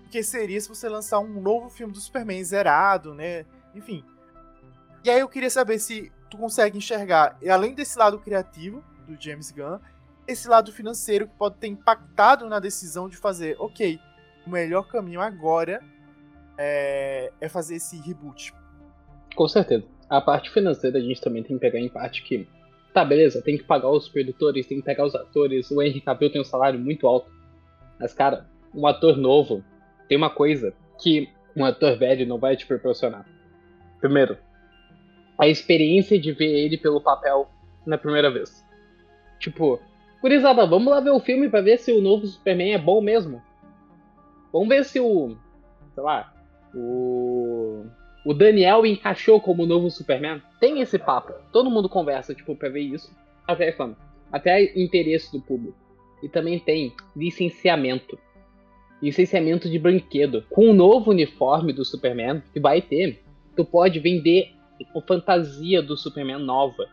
[0.00, 3.46] do que seria se você lançar um novo filme do Superman zerado, né?
[3.76, 4.04] Enfim.
[5.04, 9.52] E aí eu queria saber se tu consegue enxergar, além desse lado criativo do James
[9.52, 9.78] Gunn,
[10.26, 14.00] esse lado financeiro que pode ter impactado na decisão de fazer, ok,
[14.46, 15.82] o melhor caminho agora
[16.58, 18.52] é, é fazer esse reboot.
[19.34, 19.84] Com certeza.
[20.08, 22.46] A parte financeira a gente também tem que pegar em parte que.
[22.92, 25.70] Tá, beleza, tem que pagar os produtores, tem que pegar os atores.
[25.70, 27.30] O Henry Cavill tem um salário muito alto.
[27.98, 29.64] Mas, cara, um ator novo
[30.08, 33.26] tem uma coisa que um ator velho não vai te proporcionar.
[33.98, 34.36] Primeiro,
[35.38, 37.48] a experiência de ver ele pelo papel
[37.86, 38.62] na primeira vez.
[39.38, 39.80] Tipo,
[40.22, 43.42] Curizada, vamos lá ver o filme para ver se o novo Superman é bom mesmo.
[44.52, 45.36] Vamos ver se o.
[45.94, 46.32] Sei lá.
[46.74, 47.84] O.
[48.24, 50.42] o Daniel encaixou como novo Superman.
[50.60, 51.32] Tem esse papo.
[51.52, 53.14] Todo mundo conversa, tipo, pra ver isso.
[53.46, 53.96] Até fã.
[54.30, 55.76] Até interesse do público.
[56.22, 58.18] E também tem licenciamento.
[59.02, 60.44] Licenciamento de brinquedo.
[60.50, 63.22] Com o novo uniforme do Superman, que vai ter,
[63.56, 64.54] tu pode vender
[65.06, 66.86] fantasia do Superman nova.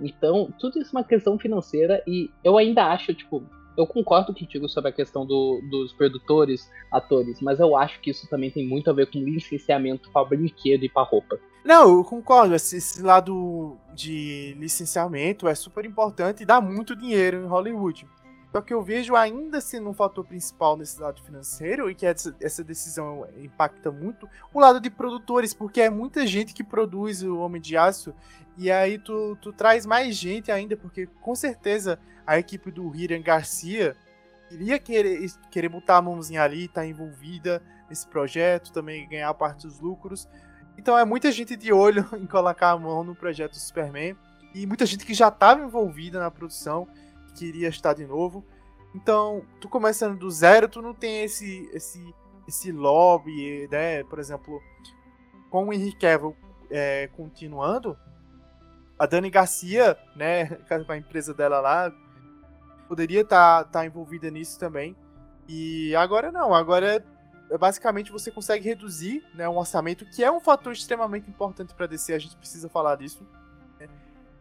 [0.00, 3.44] Então, tudo isso é uma questão financeira e eu ainda acho, tipo,
[3.76, 8.28] eu concordo contigo sobre a questão do, dos produtores, atores, mas eu acho que isso
[8.28, 11.38] também tem muito a ver com licenciamento para brinquedo e para roupa.
[11.64, 12.54] Não, eu concordo.
[12.54, 18.06] Esse, esse, lado de licenciamento é super importante e dá muito dinheiro em Hollywood.
[18.52, 22.36] Só que eu vejo ainda sendo um fator principal nesse lado financeiro e que essa,
[22.40, 27.38] essa decisão impacta muito o lado de produtores, porque é muita gente que produz o
[27.38, 28.14] Homem de Aço
[28.56, 33.22] e aí tu, tu traz mais gente ainda, porque com certeza a equipe do Hiran
[33.22, 33.96] Garcia
[34.50, 39.66] iria querer, querer botar a mãozinha ali, estar tá envolvida nesse projeto, também ganhar parte
[39.66, 40.28] dos lucros.
[40.78, 44.16] Então é muita gente de olho em colocar a mão no projeto Superman
[44.54, 46.86] e muita gente que já estava envolvida na produção
[47.36, 48.44] queria estar de novo.
[48.94, 52.14] Então, tu começando do zero, tu não tem esse esse
[52.46, 54.04] esse lobby, né?
[54.04, 54.60] Por exemplo,
[55.50, 56.36] com o Henry Cavill
[56.70, 57.96] é, continuando,
[58.98, 60.46] a Dani Garcia, né,
[60.86, 61.92] com a empresa dela lá,
[62.88, 64.96] poderia estar tá, tá envolvida nisso também.
[65.48, 67.04] E agora não, agora
[67.50, 71.86] é, basicamente você consegue reduzir né, um orçamento, que é um fator extremamente importante para
[71.86, 73.26] DC, a gente precisa falar disso.
[73.78, 73.88] Né?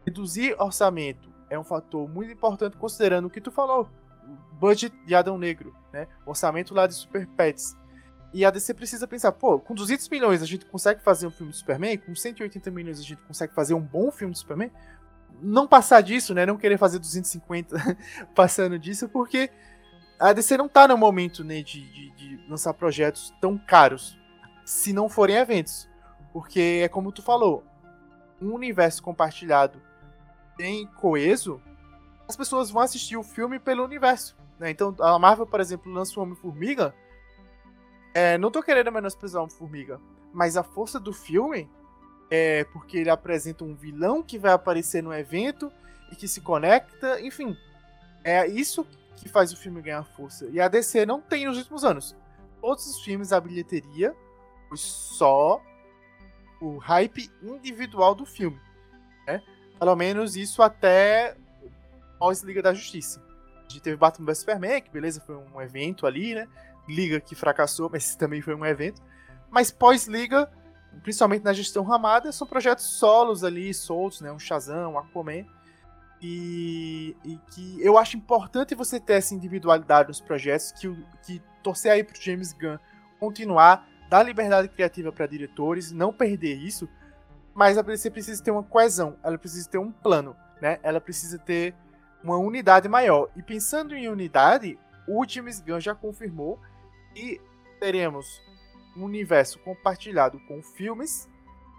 [0.06, 3.90] Reduzir orçamento é um fator muito importante considerando o que tu falou,
[4.24, 6.08] o budget de Adão Negro, né?
[6.26, 7.78] O orçamento lá de Super Pets.
[8.34, 11.52] E a DC precisa pensar, pô, com 200 milhões a gente consegue fazer um filme
[11.52, 14.72] de Superman, com 180 milhões a gente consegue fazer um bom filme de Superman.
[15.44, 16.46] Não passar disso, né?
[16.46, 17.98] Não querer fazer 250
[18.34, 19.52] passando disso, porque
[20.20, 24.18] a DC não tá no momento né, de, de, de lançar projetos tão caros,
[24.66, 25.90] se não forem eventos.
[26.32, 27.64] Porque é como tu falou,
[28.42, 29.82] um universo compartilhado
[30.58, 31.62] bem coeso,
[32.28, 34.36] as pessoas vão assistir o filme pelo universo.
[34.58, 34.72] Né?
[34.72, 36.96] Então, a Marvel, por exemplo, lança o Homem-Formiga.
[38.14, 40.00] É, não tô querendo menosprezar o Homem-Formiga,
[40.34, 41.70] mas a força do filme
[42.36, 45.72] é porque ele apresenta um vilão que vai aparecer no evento
[46.12, 47.56] e que se conecta, enfim.
[48.24, 50.48] É isso que faz o filme ganhar força.
[50.48, 52.16] E a DC não tem nos últimos anos.
[52.60, 54.16] Todos os filmes, a bilheteria
[54.68, 55.62] foi só
[56.60, 58.60] o hype individual do filme.
[59.28, 59.40] Né?
[59.78, 61.38] Pelo menos isso até
[62.18, 63.24] pós-Liga da Justiça.
[63.60, 66.48] A gente teve Batman vs Superman, que beleza, foi um evento ali, né?
[66.90, 69.04] Liga que fracassou, mas também foi um evento.
[69.52, 70.52] Mas pós-Liga,
[71.02, 74.32] principalmente na gestão ramada, são projetos solos ali, soltos, né?
[74.32, 75.46] Um Shazam, um Aquaman.
[76.22, 81.92] E, e, que eu acho importante você ter essa individualidade nos projetos, que, que torcer
[81.92, 82.78] aí pro James Gunn
[83.20, 86.88] continuar, dar liberdade criativa para diretores, não perder isso,
[87.54, 90.80] mas você precisa ter uma coesão, ela precisa ter um plano, né?
[90.82, 91.76] Ela precisa ter
[92.24, 93.30] uma unidade maior.
[93.36, 96.60] E pensando em unidade, o James Gunn já confirmou
[97.14, 97.40] que
[97.80, 98.42] teremos
[98.96, 101.30] um universo compartilhado com filmes,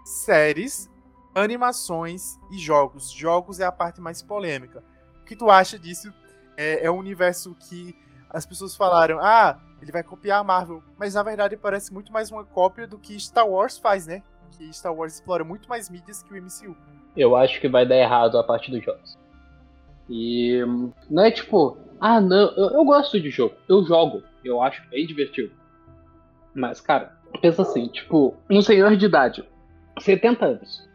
[0.03, 0.89] séries,
[1.33, 3.11] animações e jogos.
[3.11, 4.83] Jogos é a parte mais polêmica.
[5.21, 6.13] O que tu acha disso?
[6.57, 7.95] É, é um universo que
[8.29, 12.31] as pessoas falaram, ah, ele vai copiar a Marvel, mas na verdade parece muito mais
[12.31, 14.23] uma cópia do que Star Wars faz, né?
[14.57, 16.75] que Star Wars explora muito mais mídias que o MCU.
[17.15, 19.17] Eu acho que vai dar errado a parte dos jogos.
[20.09, 20.61] E
[21.09, 25.05] não é tipo, ah não, eu, eu gosto de jogo, eu jogo, eu acho bem
[25.05, 25.51] divertido.
[26.55, 29.43] Mas, cara, pensa assim, tipo, um senhor de idade,
[29.99, 30.89] 70 anos.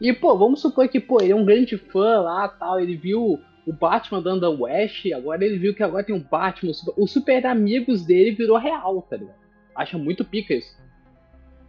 [0.00, 3.38] E, pô, vamos supor que, pô, ele é um grande fã lá, tal, ele viu
[3.66, 7.44] o Batman dando a West, agora ele viu que agora tem um Batman, o Super
[7.46, 9.40] Amigos dele virou real, tá ligado?
[9.74, 10.74] Acha muito pica isso.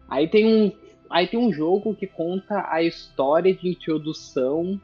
[0.09, 0.71] Aí tem um
[1.11, 4.79] Aí tem um jogo que conta a história de introdução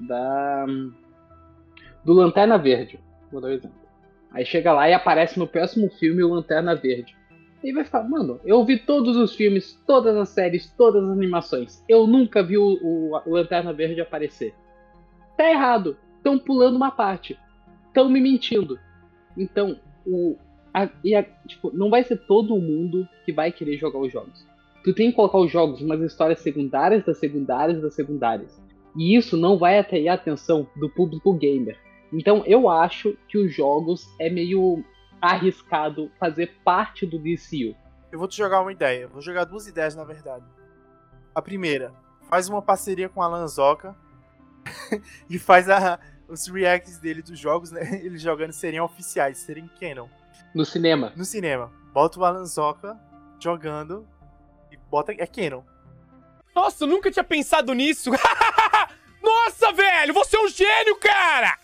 [0.00, 0.64] da
[2.02, 2.98] do Lanterna Verde.
[3.30, 3.76] Vou dar um exemplo.
[4.32, 7.14] Aí chega lá e aparece no próximo filme o Lanterna Verde.
[7.62, 11.84] E vai ficar, mano, eu vi todos os filmes, todas as séries, todas as animações.
[11.88, 14.54] Eu nunca vi o, o, o Lanterna Verde aparecer.
[15.36, 15.96] Tá errado.
[16.16, 17.38] Estão pulando uma parte.
[17.88, 18.78] Estão me mentindo.
[19.36, 20.36] Então, o,
[20.72, 24.46] a, a, tipo, não vai ser todo mundo que vai querer jogar os jogos
[24.88, 28.58] tu tem que colocar os jogos umas histórias secundárias das secundárias das secundárias.
[28.96, 31.76] E isso não vai atrair a atenção do público gamer.
[32.12, 34.82] Então eu acho que os jogos é meio
[35.20, 37.76] arriscado fazer parte do DCU.
[38.10, 39.08] Eu vou te jogar uma ideia.
[39.08, 40.44] Vou jogar duas ideias, na verdade.
[41.34, 41.92] A primeira,
[42.28, 43.94] faz uma parceria com a Lanzoca
[45.28, 45.98] e faz a,
[46.28, 48.00] os reacts dele dos jogos, né?
[48.04, 50.08] Eles jogando seriam oficiais, seriam canon.
[50.54, 51.12] No cinema.
[51.14, 51.70] No cinema.
[51.92, 52.98] Bota o Alan Zoka
[53.40, 54.06] jogando
[54.90, 55.62] bota é canon.
[56.54, 58.10] Nossa, eu nunca tinha pensado nisso.
[59.22, 61.58] Nossa, velho, você é um gênio, cara!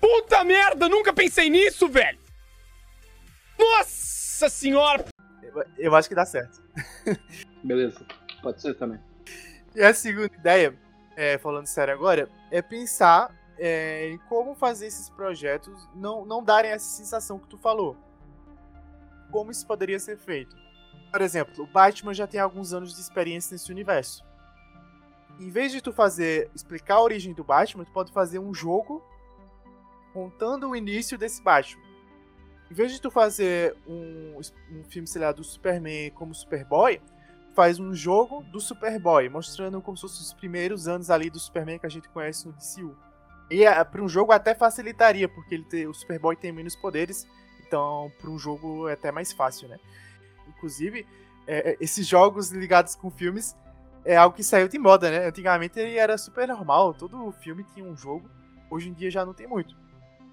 [0.00, 2.18] Puta merda, nunca pensei nisso, velho!
[3.58, 5.04] Nossa senhora!
[5.42, 6.62] Eu, eu acho que dá certo.
[7.62, 8.04] Beleza,
[8.42, 9.00] pode ser também.
[9.74, 10.78] E a segunda ideia,
[11.16, 16.70] é, falando sério agora, é pensar é, em como fazer esses projetos não, não darem
[16.70, 17.96] essa sensação que tu falou.
[19.30, 20.56] Como isso poderia ser feito?
[21.10, 24.24] Por exemplo, o Batman já tem alguns anos de experiência nesse universo.
[25.38, 29.02] Em vez de tu fazer explicar a origem do Batman, tu pode fazer um jogo
[30.12, 31.82] contando o início desse Batman.
[32.74, 34.36] Em vez de tu fazer um,
[34.72, 37.00] um filme, sei lá, do Superman como Superboy,
[37.54, 41.78] faz um jogo do Superboy, mostrando como se fossem os primeiros anos ali do Superman
[41.78, 42.96] que a gente conhece no DCU.
[43.48, 47.28] E é, para um jogo até facilitaria, porque ele o Superboy tem menos poderes,
[47.64, 49.78] então para um jogo é até mais fácil, né?
[50.48, 51.06] Inclusive,
[51.46, 53.56] é, é, esses jogos ligados com filmes
[54.04, 55.28] é algo que saiu de moda, né?
[55.28, 58.28] Antigamente ele era super normal, todo filme tinha um jogo,
[58.68, 59.76] hoje em dia já não tem muito.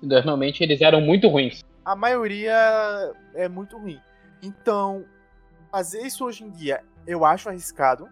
[0.02, 1.64] Normalmente eles eram muito ruins.
[1.84, 2.54] A maioria
[3.34, 4.00] é muito ruim.
[4.42, 5.06] Então,
[5.72, 8.08] fazer isso hoje em dia eu acho arriscado,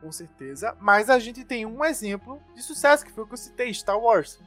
[0.00, 3.38] com certeza, mas a gente tem um exemplo de sucesso, que foi o que eu
[3.38, 4.38] citei, Star Wars.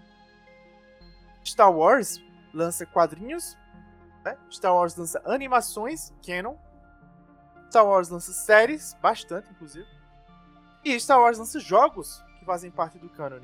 [1.44, 2.22] Star Wars
[2.54, 3.58] lança quadrinhos,
[4.24, 4.38] né?
[4.52, 6.56] Star Wars lança animações, canon.
[7.70, 9.88] Star Wars lança séries, bastante inclusive.
[10.84, 13.42] E Star Wars lança jogos que fazem parte do canon.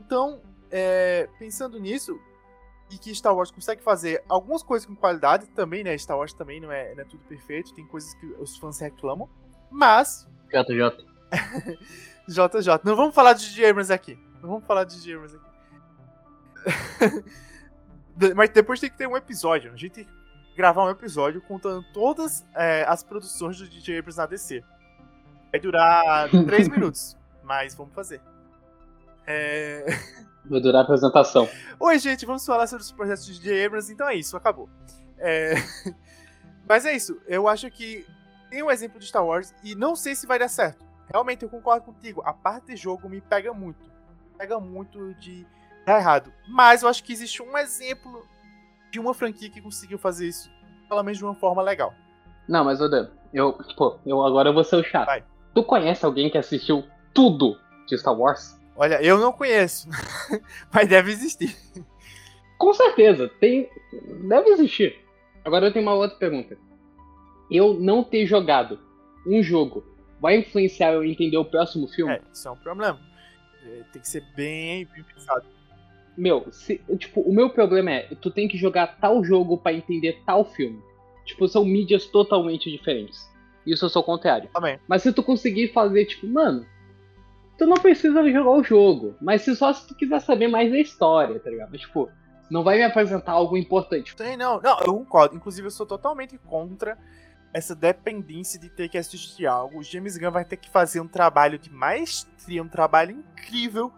[0.00, 0.40] Então,
[0.70, 2.18] é, pensando nisso,
[2.90, 5.96] e que Star Wars consegue fazer algumas coisas com qualidade também, né?
[5.98, 9.28] Star Wars também não é, não é tudo perfeito, tem coisas que os fãs reclamam,
[9.70, 10.28] mas.
[10.48, 11.04] JJ.
[12.28, 12.80] JJ.
[12.84, 13.68] Não vamos falar de J.
[13.68, 14.16] Abrams aqui.
[14.40, 15.14] Não vamos falar de J.
[15.14, 17.24] Abrams aqui.
[18.34, 19.72] mas depois tem que ter um episódio.
[19.72, 20.10] A gente tem que
[20.56, 24.64] gravar um episódio contando todas é, as produções do DJ Abrams na DC.
[25.50, 28.20] Vai durar 3 minutos, mas vamos fazer.
[29.26, 29.84] É.
[30.48, 31.48] Vai durar a apresentação.
[31.78, 33.66] Oi, gente, vamos falar sobre os projetos de J.
[33.66, 34.68] Abrams, então é isso, acabou.
[35.18, 35.54] É...
[36.68, 38.06] Mas é isso, eu acho que
[38.50, 40.84] tem um exemplo de Star Wars e não sei se vai dar certo.
[41.12, 43.90] Realmente, eu concordo contigo, a parte de jogo me pega muito.
[44.36, 45.46] Pega muito de
[45.84, 46.32] dar errado.
[46.48, 48.26] Mas eu acho que existe um exemplo
[48.90, 50.50] de uma franquia que conseguiu fazer isso,
[50.88, 51.94] pelo menos de uma forma legal.
[52.48, 55.06] Não, mas Odan, eu, pô, eu agora vou ser o chato.
[55.06, 55.24] Vai.
[55.54, 56.84] Tu conhece alguém que assistiu
[57.14, 58.58] tudo de Star Wars?
[58.76, 59.88] Olha, eu não conheço,
[60.72, 61.56] mas deve existir.
[62.58, 63.68] Com certeza, tem.
[64.28, 64.98] Deve existir.
[65.44, 66.58] Agora eu tenho uma outra pergunta.
[67.50, 68.78] Eu não ter jogado
[69.26, 69.84] um jogo
[70.20, 72.14] vai influenciar eu entender o próximo filme?
[72.14, 73.00] É, isso é um problema.
[73.64, 75.44] É, tem que ser bem, bem pensado.
[76.16, 80.22] Meu, se, tipo, o meu problema é, tu tem que jogar tal jogo para entender
[80.24, 80.80] tal filme.
[81.24, 83.28] Tipo, são mídias totalmente diferentes.
[83.66, 84.48] Isso eu sou o contrário.
[84.52, 84.78] Também.
[84.88, 86.64] Mas se tu conseguir fazer, tipo, mano,
[87.56, 89.14] tu não precisa jogar o jogo.
[89.20, 91.70] Mas se só se tu quiser saber mais da história, tá ligado?
[91.70, 92.10] Mas, tipo,
[92.50, 94.14] não vai me apresentar algo importante.
[94.14, 94.60] Tem, não.
[94.60, 95.36] Não, eu concordo.
[95.36, 96.98] Inclusive, eu sou totalmente contra
[97.52, 99.78] essa dependência de ter que assistir algo.
[99.78, 103.92] O James Gunn vai ter que fazer um trabalho de maestria, um trabalho incrível,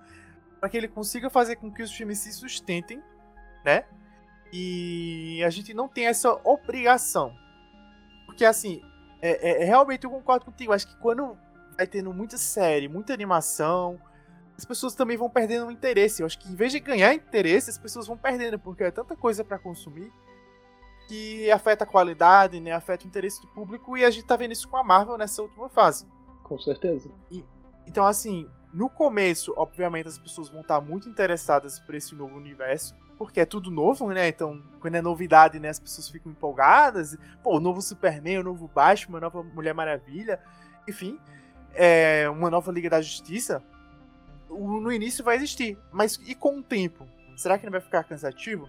[0.61, 3.03] para que ele consiga fazer com que os filmes se sustentem,
[3.65, 3.85] né?
[4.53, 7.35] E a gente não tem essa obrigação.
[8.27, 8.81] Porque, assim,
[9.21, 10.73] é, é, realmente eu concordo contigo.
[10.73, 11.37] Acho que quando
[11.79, 14.01] vai tendo muita série, muita animação,
[14.57, 16.20] as pessoas também vão perdendo o interesse.
[16.20, 19.14] Eu acho que em vez de ganhar interesse, as pessoas vão perdendo, porque é tanta
[19.14, 20.12] coisa para consumir
[21.07, 22.72] que afeta a qualidade, né?
[22.72, 25.41] Afeta o interesse do público e a gente tá vendo isso com a Marvel nessa
[25.41, 26.05] última fase.
[26.43, 27.09] Com certeza.
[27.31, 27.45] E,
[27.87, 32.95] então, assim, no começo, obviamente, as pessoas vão estar muito interessadas por esse novo universo,
[33.16, 34.26] porque é tudo novo, né?
[34.26, 37.16] Então, quando é novidade, né, as pessoas ficam empolgadas.
[37.43, 40.43] Pô, o novo Superman, o novo Batman, a nova Mulher Maravilha,
[40.87, 41.18] enfim
[41.79, 43.62] é, uma nova Liga da Justiça,
[44.51, 45.79] no início vai existir.
[45.93, 47.07] Mas e com o tempo?
[47.37, 48.68] Será que não vai ficar cansativo?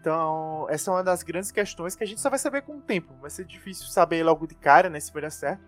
[0.00, 2.80] Então, essa é uma das grandes questões que a gente só vai saber com o
[2.80, 3.14] tempo.
[3.20, 5.62] Vai ser difícil saber logo de cara, né, se vai dar certo.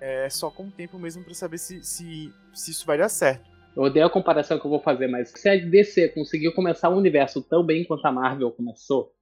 [0.00, 3.50] É só com o tempo mesmo para saber se, se, se isso vai dar certo.
[3.74, 6.96] Eu odeio a comparação que eu vou fazer, mas se a DC conseguiu começar o
[6.96, 9.14] universo tão bem quanto a Marvel começou,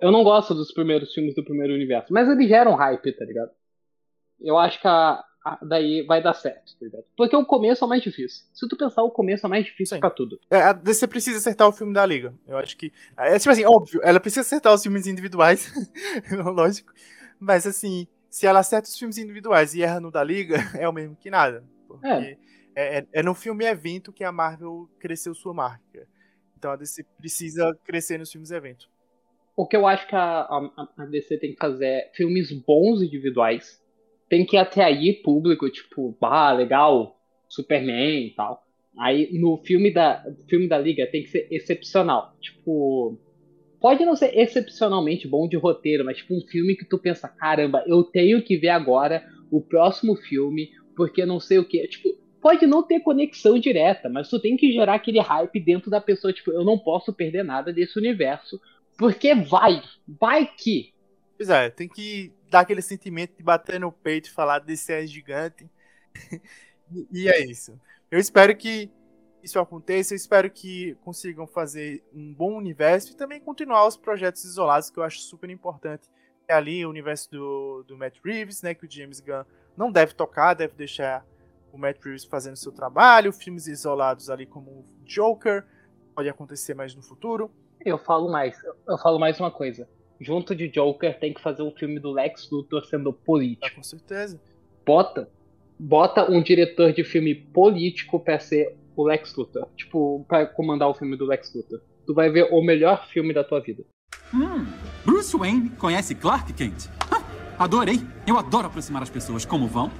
[0.00, 3.50] eu não gosto dos primeiros filmes do primeiro universo, mas eles geram hype, tá ligado?
[4.40, 5.22] Eu acho que a,
[5.62, 7.04] daí vai dar certo, tá ligado?
[7.16, 8.44] Porque o começo é o mais difícil.
[8.52, 10.00] Se tu pensar, o começo é o mais difícil Sim.
[10.00, 10.38] pra tudo.
[10.50, 12.34] É, a DC precisa acertar o filme da Liga.
[12.46, 12.92] Eu acho que.
[13.16, 15.72] É tipo assim, óbvio, ela precisa acertar os filmes individuais,
[16.54, 16.92] lógico.
[17.38, 20.92] Mas assim, se ela acerta os filmes individuais e erra no da Liga, é o
[20.92, 21.64] mesmo que nada.
[21.88, 22.06] Porque
[22.76, 26.06] é, é, é no filme evento que a Marvel cresceu sua marca.
[26.56, 28.86] Então a DC precisa crescer nos filmes evento.
[29.56, 33.02] O que eu acho que a, a, a DC tem que fazer é filmes bons
[33.02, 33.80] individuais
[34.30, 37.18] tem que atrair público, tipo, ah, legal,
[37.48, 38.64] Superman e tal.
[38.96, 42.36] Aí no filme da, filme da Liga tem que ser excepcional.
[42.40, 43.18] Tipo,
[43.80, 47.82] pode não ser excepcionalmente bom de roteiro, mas tipo um filme que tu pensa, caramba,
[47.88, 51.84] eu tenho que ver agora o próximo filme, porque não sei o que.
[51.88, 56.00] Tipo, pode não ter conexão direta, mas tu tem que gerar aquele hype dentro da
[56.00, 58.60] pessoa, tipo, eu não posso perder nada desse universo,
[58.96, 60.92] porque vai, vai que.
[61.40, 65.06] Pois é, tem que dar aquele sentimento de bater no peito e falar desse é
[65.06, 65.66] gigante.
[67.10, 67.80] e é isso.
[68.10, 68.90] Eu espero que
[69.42, 74.44] isso aconteça, eu espero que consigam fazer um bom universo e também continuar os projetos
[74.44, 76.10] isolados, que eu acho super importante.
[76.46, 80.12] É ali o universo do, do Matt Reeves, né, que o James Gunn não deve
[80.12, 81.24] tocar, deve deixar
[81.72, 85.64] o Matt Reeves fazendo seu trabalho, filmes isolados ali como Joker,
[86.14, 87.50] pode acontecer mais no futuro.
[87.82, 89.88] Eu falo mais, eu falo mais uma coisa.
[90.20, 93.66] Junto de Joker tem que fazer um filme do Lex Luthor sendo político.
[93.66, 94.38] Ah, com certeza.
[94.84, 95.30] Bota,
[95.78, 99.66] bota um diretor de filme político pra ser o Lex Luthor.
[99.74, 101.80] Tipo, pra comandar o filme do Lex Luthor.
[102.06, 103.82] Tu vai ver o melhor filme da tua vida.
[104.34, 104.66] Hum,
[105.06, 106.88] Bruce Wayne conhece Clark Kent.
[107.10, 107.22] Ah,
[107.58, 107.98] adorei.
[108.26, 109.46] Eu adoro aproximar as pessoas.
[109.46, 109.90] Como vão?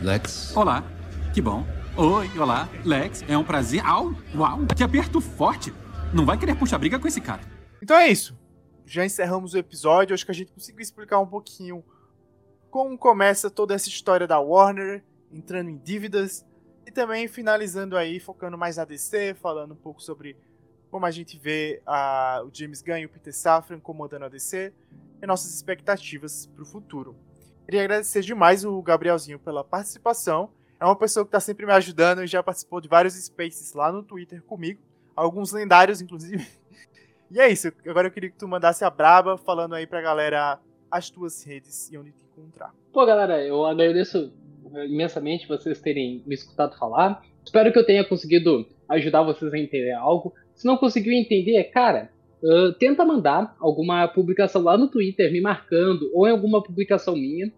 [0.00, 0.56] Lex.
[0.56, 0.82] Olá.
[1.32, 1.64] Que bom.
[1.96, 2.68] Oi, olá.
[2.84, 3.86] Lex, é um prazer.
[3.86, 5.72] Au, uau, que aperto forte.
[6.12, 7.42] Não vai querer puxar briga com esse cara.
[7.80, 8.39] Então é isso.
[8.90, 10.12] Já encerramos o episódio.
[10.12, 11.84] Acho que a gente conseguiu explicar um pouquinho
[12.72, 16.44] como começa toda essa história da Warner, entrando em dívidas,
[16.84, 20.36] e também finalizando aí, focando mais na DC, falando um pouco sobre
[20.90, 24.72] como a gente vê a, o James Gunn e o Peter Safran comandando a DC
[25.22, 27.14] e nossas expectativas para o futuro.
[27.64, 30.50] Queria agradecer demais o Gabrielzinho pela participação.
[30.80, 33.92] É uma pessoa que está sempre me ajudando e já participou de vários spaces lá
[33.92, 34.82] no Twitter comigo,
[35.14, 36.44] alguns lendários, inclusive.
[37.30, 37.72] E é isso.
[37.86, 40.58] Agora eu queria que tu mandasse a braba falando aí pra galera
[40.90, 42.74] as tuas redes e onde te encontrar.
[42.92, 44.32] Pô, galera, eu agradeço
[44.84, 47.22] imensamente vocês terem me escutado falar.
[47.44, 50.34] Espero que eu tenha conseguido ajudar vocês a entender algo.
[50.54, 52.10] Se não conseguiu entender, cara,
[52.42, 57.52] uh, tenta mandar alguma publicação lá no Twitter me marcando ou em alguma publicação minha.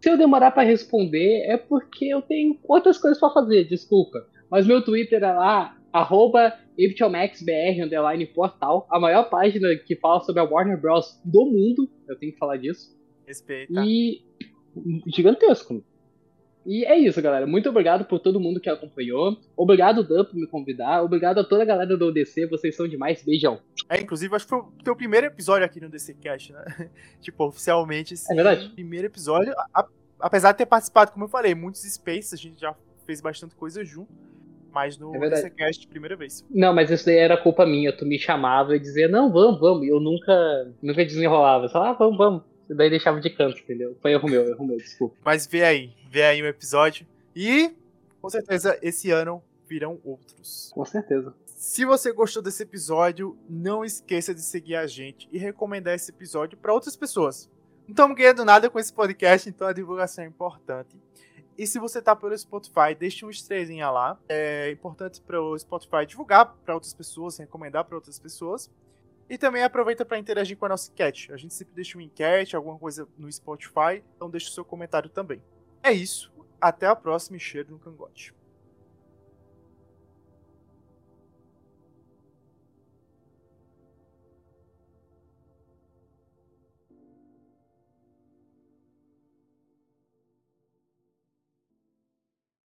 [0.00, 4.26] Se eu demorar para responder é porque eu tenho outras coisas para fazer, desculpa.
[4.50, 6.54] Mas meu Twitter é lá, arroba
[7.82, 11.20] underline portal, a maior página que fala sobre a Warner Bros.
[11.24, 12.96] do mundo, eu tenho que falar disso.
[13.26, 13.84] Respeita.
[13.84, 14.22] E
[15.06, 15.84] gigantesco.
[16.70, 17.46] E é isso, galera.
[17.46, 19.38] Muito obrigado por todo mundo que acompanhou.
[19.56, 21.02] Obrigado, Dan, por me convidar.
[21.02, 22.46] Obrigado a toda a galera do ODC.
[22.46, 23.24] Vocês são demais.
[23.24, 23.58] Beijão.
[23.88, 26.90] É, inclusive, acho que foi o teu primeiro episódio aqui no DC Cast, né?
[27.22, 28.12] tipo, oficialmente.
[28.12, 28.68] Assim, é verdade.
[28.68, 29.54] Primeiro episódio.
[29.74, 29.86] A,
[30.20, 32.76] apesar de ter participado, como eu falei, muitos spaces, a gente já
[33.06, 34.12] fez bastante coisa junto.
[34.78, 35.50] Mas no é
[35.88, 36.44] primeira vez.
[36.48, 37.92] Não, mas isso daí era culpa minha.
[37.92, 39.84] Tu me chamava e dizia, não, vamos, vamos.
[39.84, 41.68] E eu nunca, nunca desenrolava.
[41.68, 42.42] Só, ah, vamos, vamos.
[42.70, 43.96] E daí deixava de canto, entendeu?
[44.00, 45.16] Foi erro meu, erro meu, desculpa.
[45.24, 47.06] Mas vê aí, vê aí um episódio.
[47.34, 47.72] E
[48.20, 50.70] com certeza esse ano virão outros.
[50.72, 51.34] Com certeza.
[51.46, 56.56] Se você gostou desse episódio, não esqueça de seguir a gente e recomendar esse episódio
[56.56, 57.50] para outras pessoas.
[57.86, 60.96] Não estamos ganhando nada com esse podcast, então a divulgação é importante.
[61.58, 64.16] E se você tá pelo Spotify, deixe uma estrelinha lá.
[64.28, 68.70] É importante para o Spotify divulgar para outras pessoas, recomendar para outras pessoas.
[69.28, 71.32] E também aproveita para interagir com a nossa enquete.
[71.32, 75.10] A gente sempre deixa uma enquete, alguma coisa no Spotify, então deixe o seu comentário
[75.10, 75.42] também.
[75.82, 76.32] É isso.
[76.60, 78.32] Até a próxima e cheiro no cangote.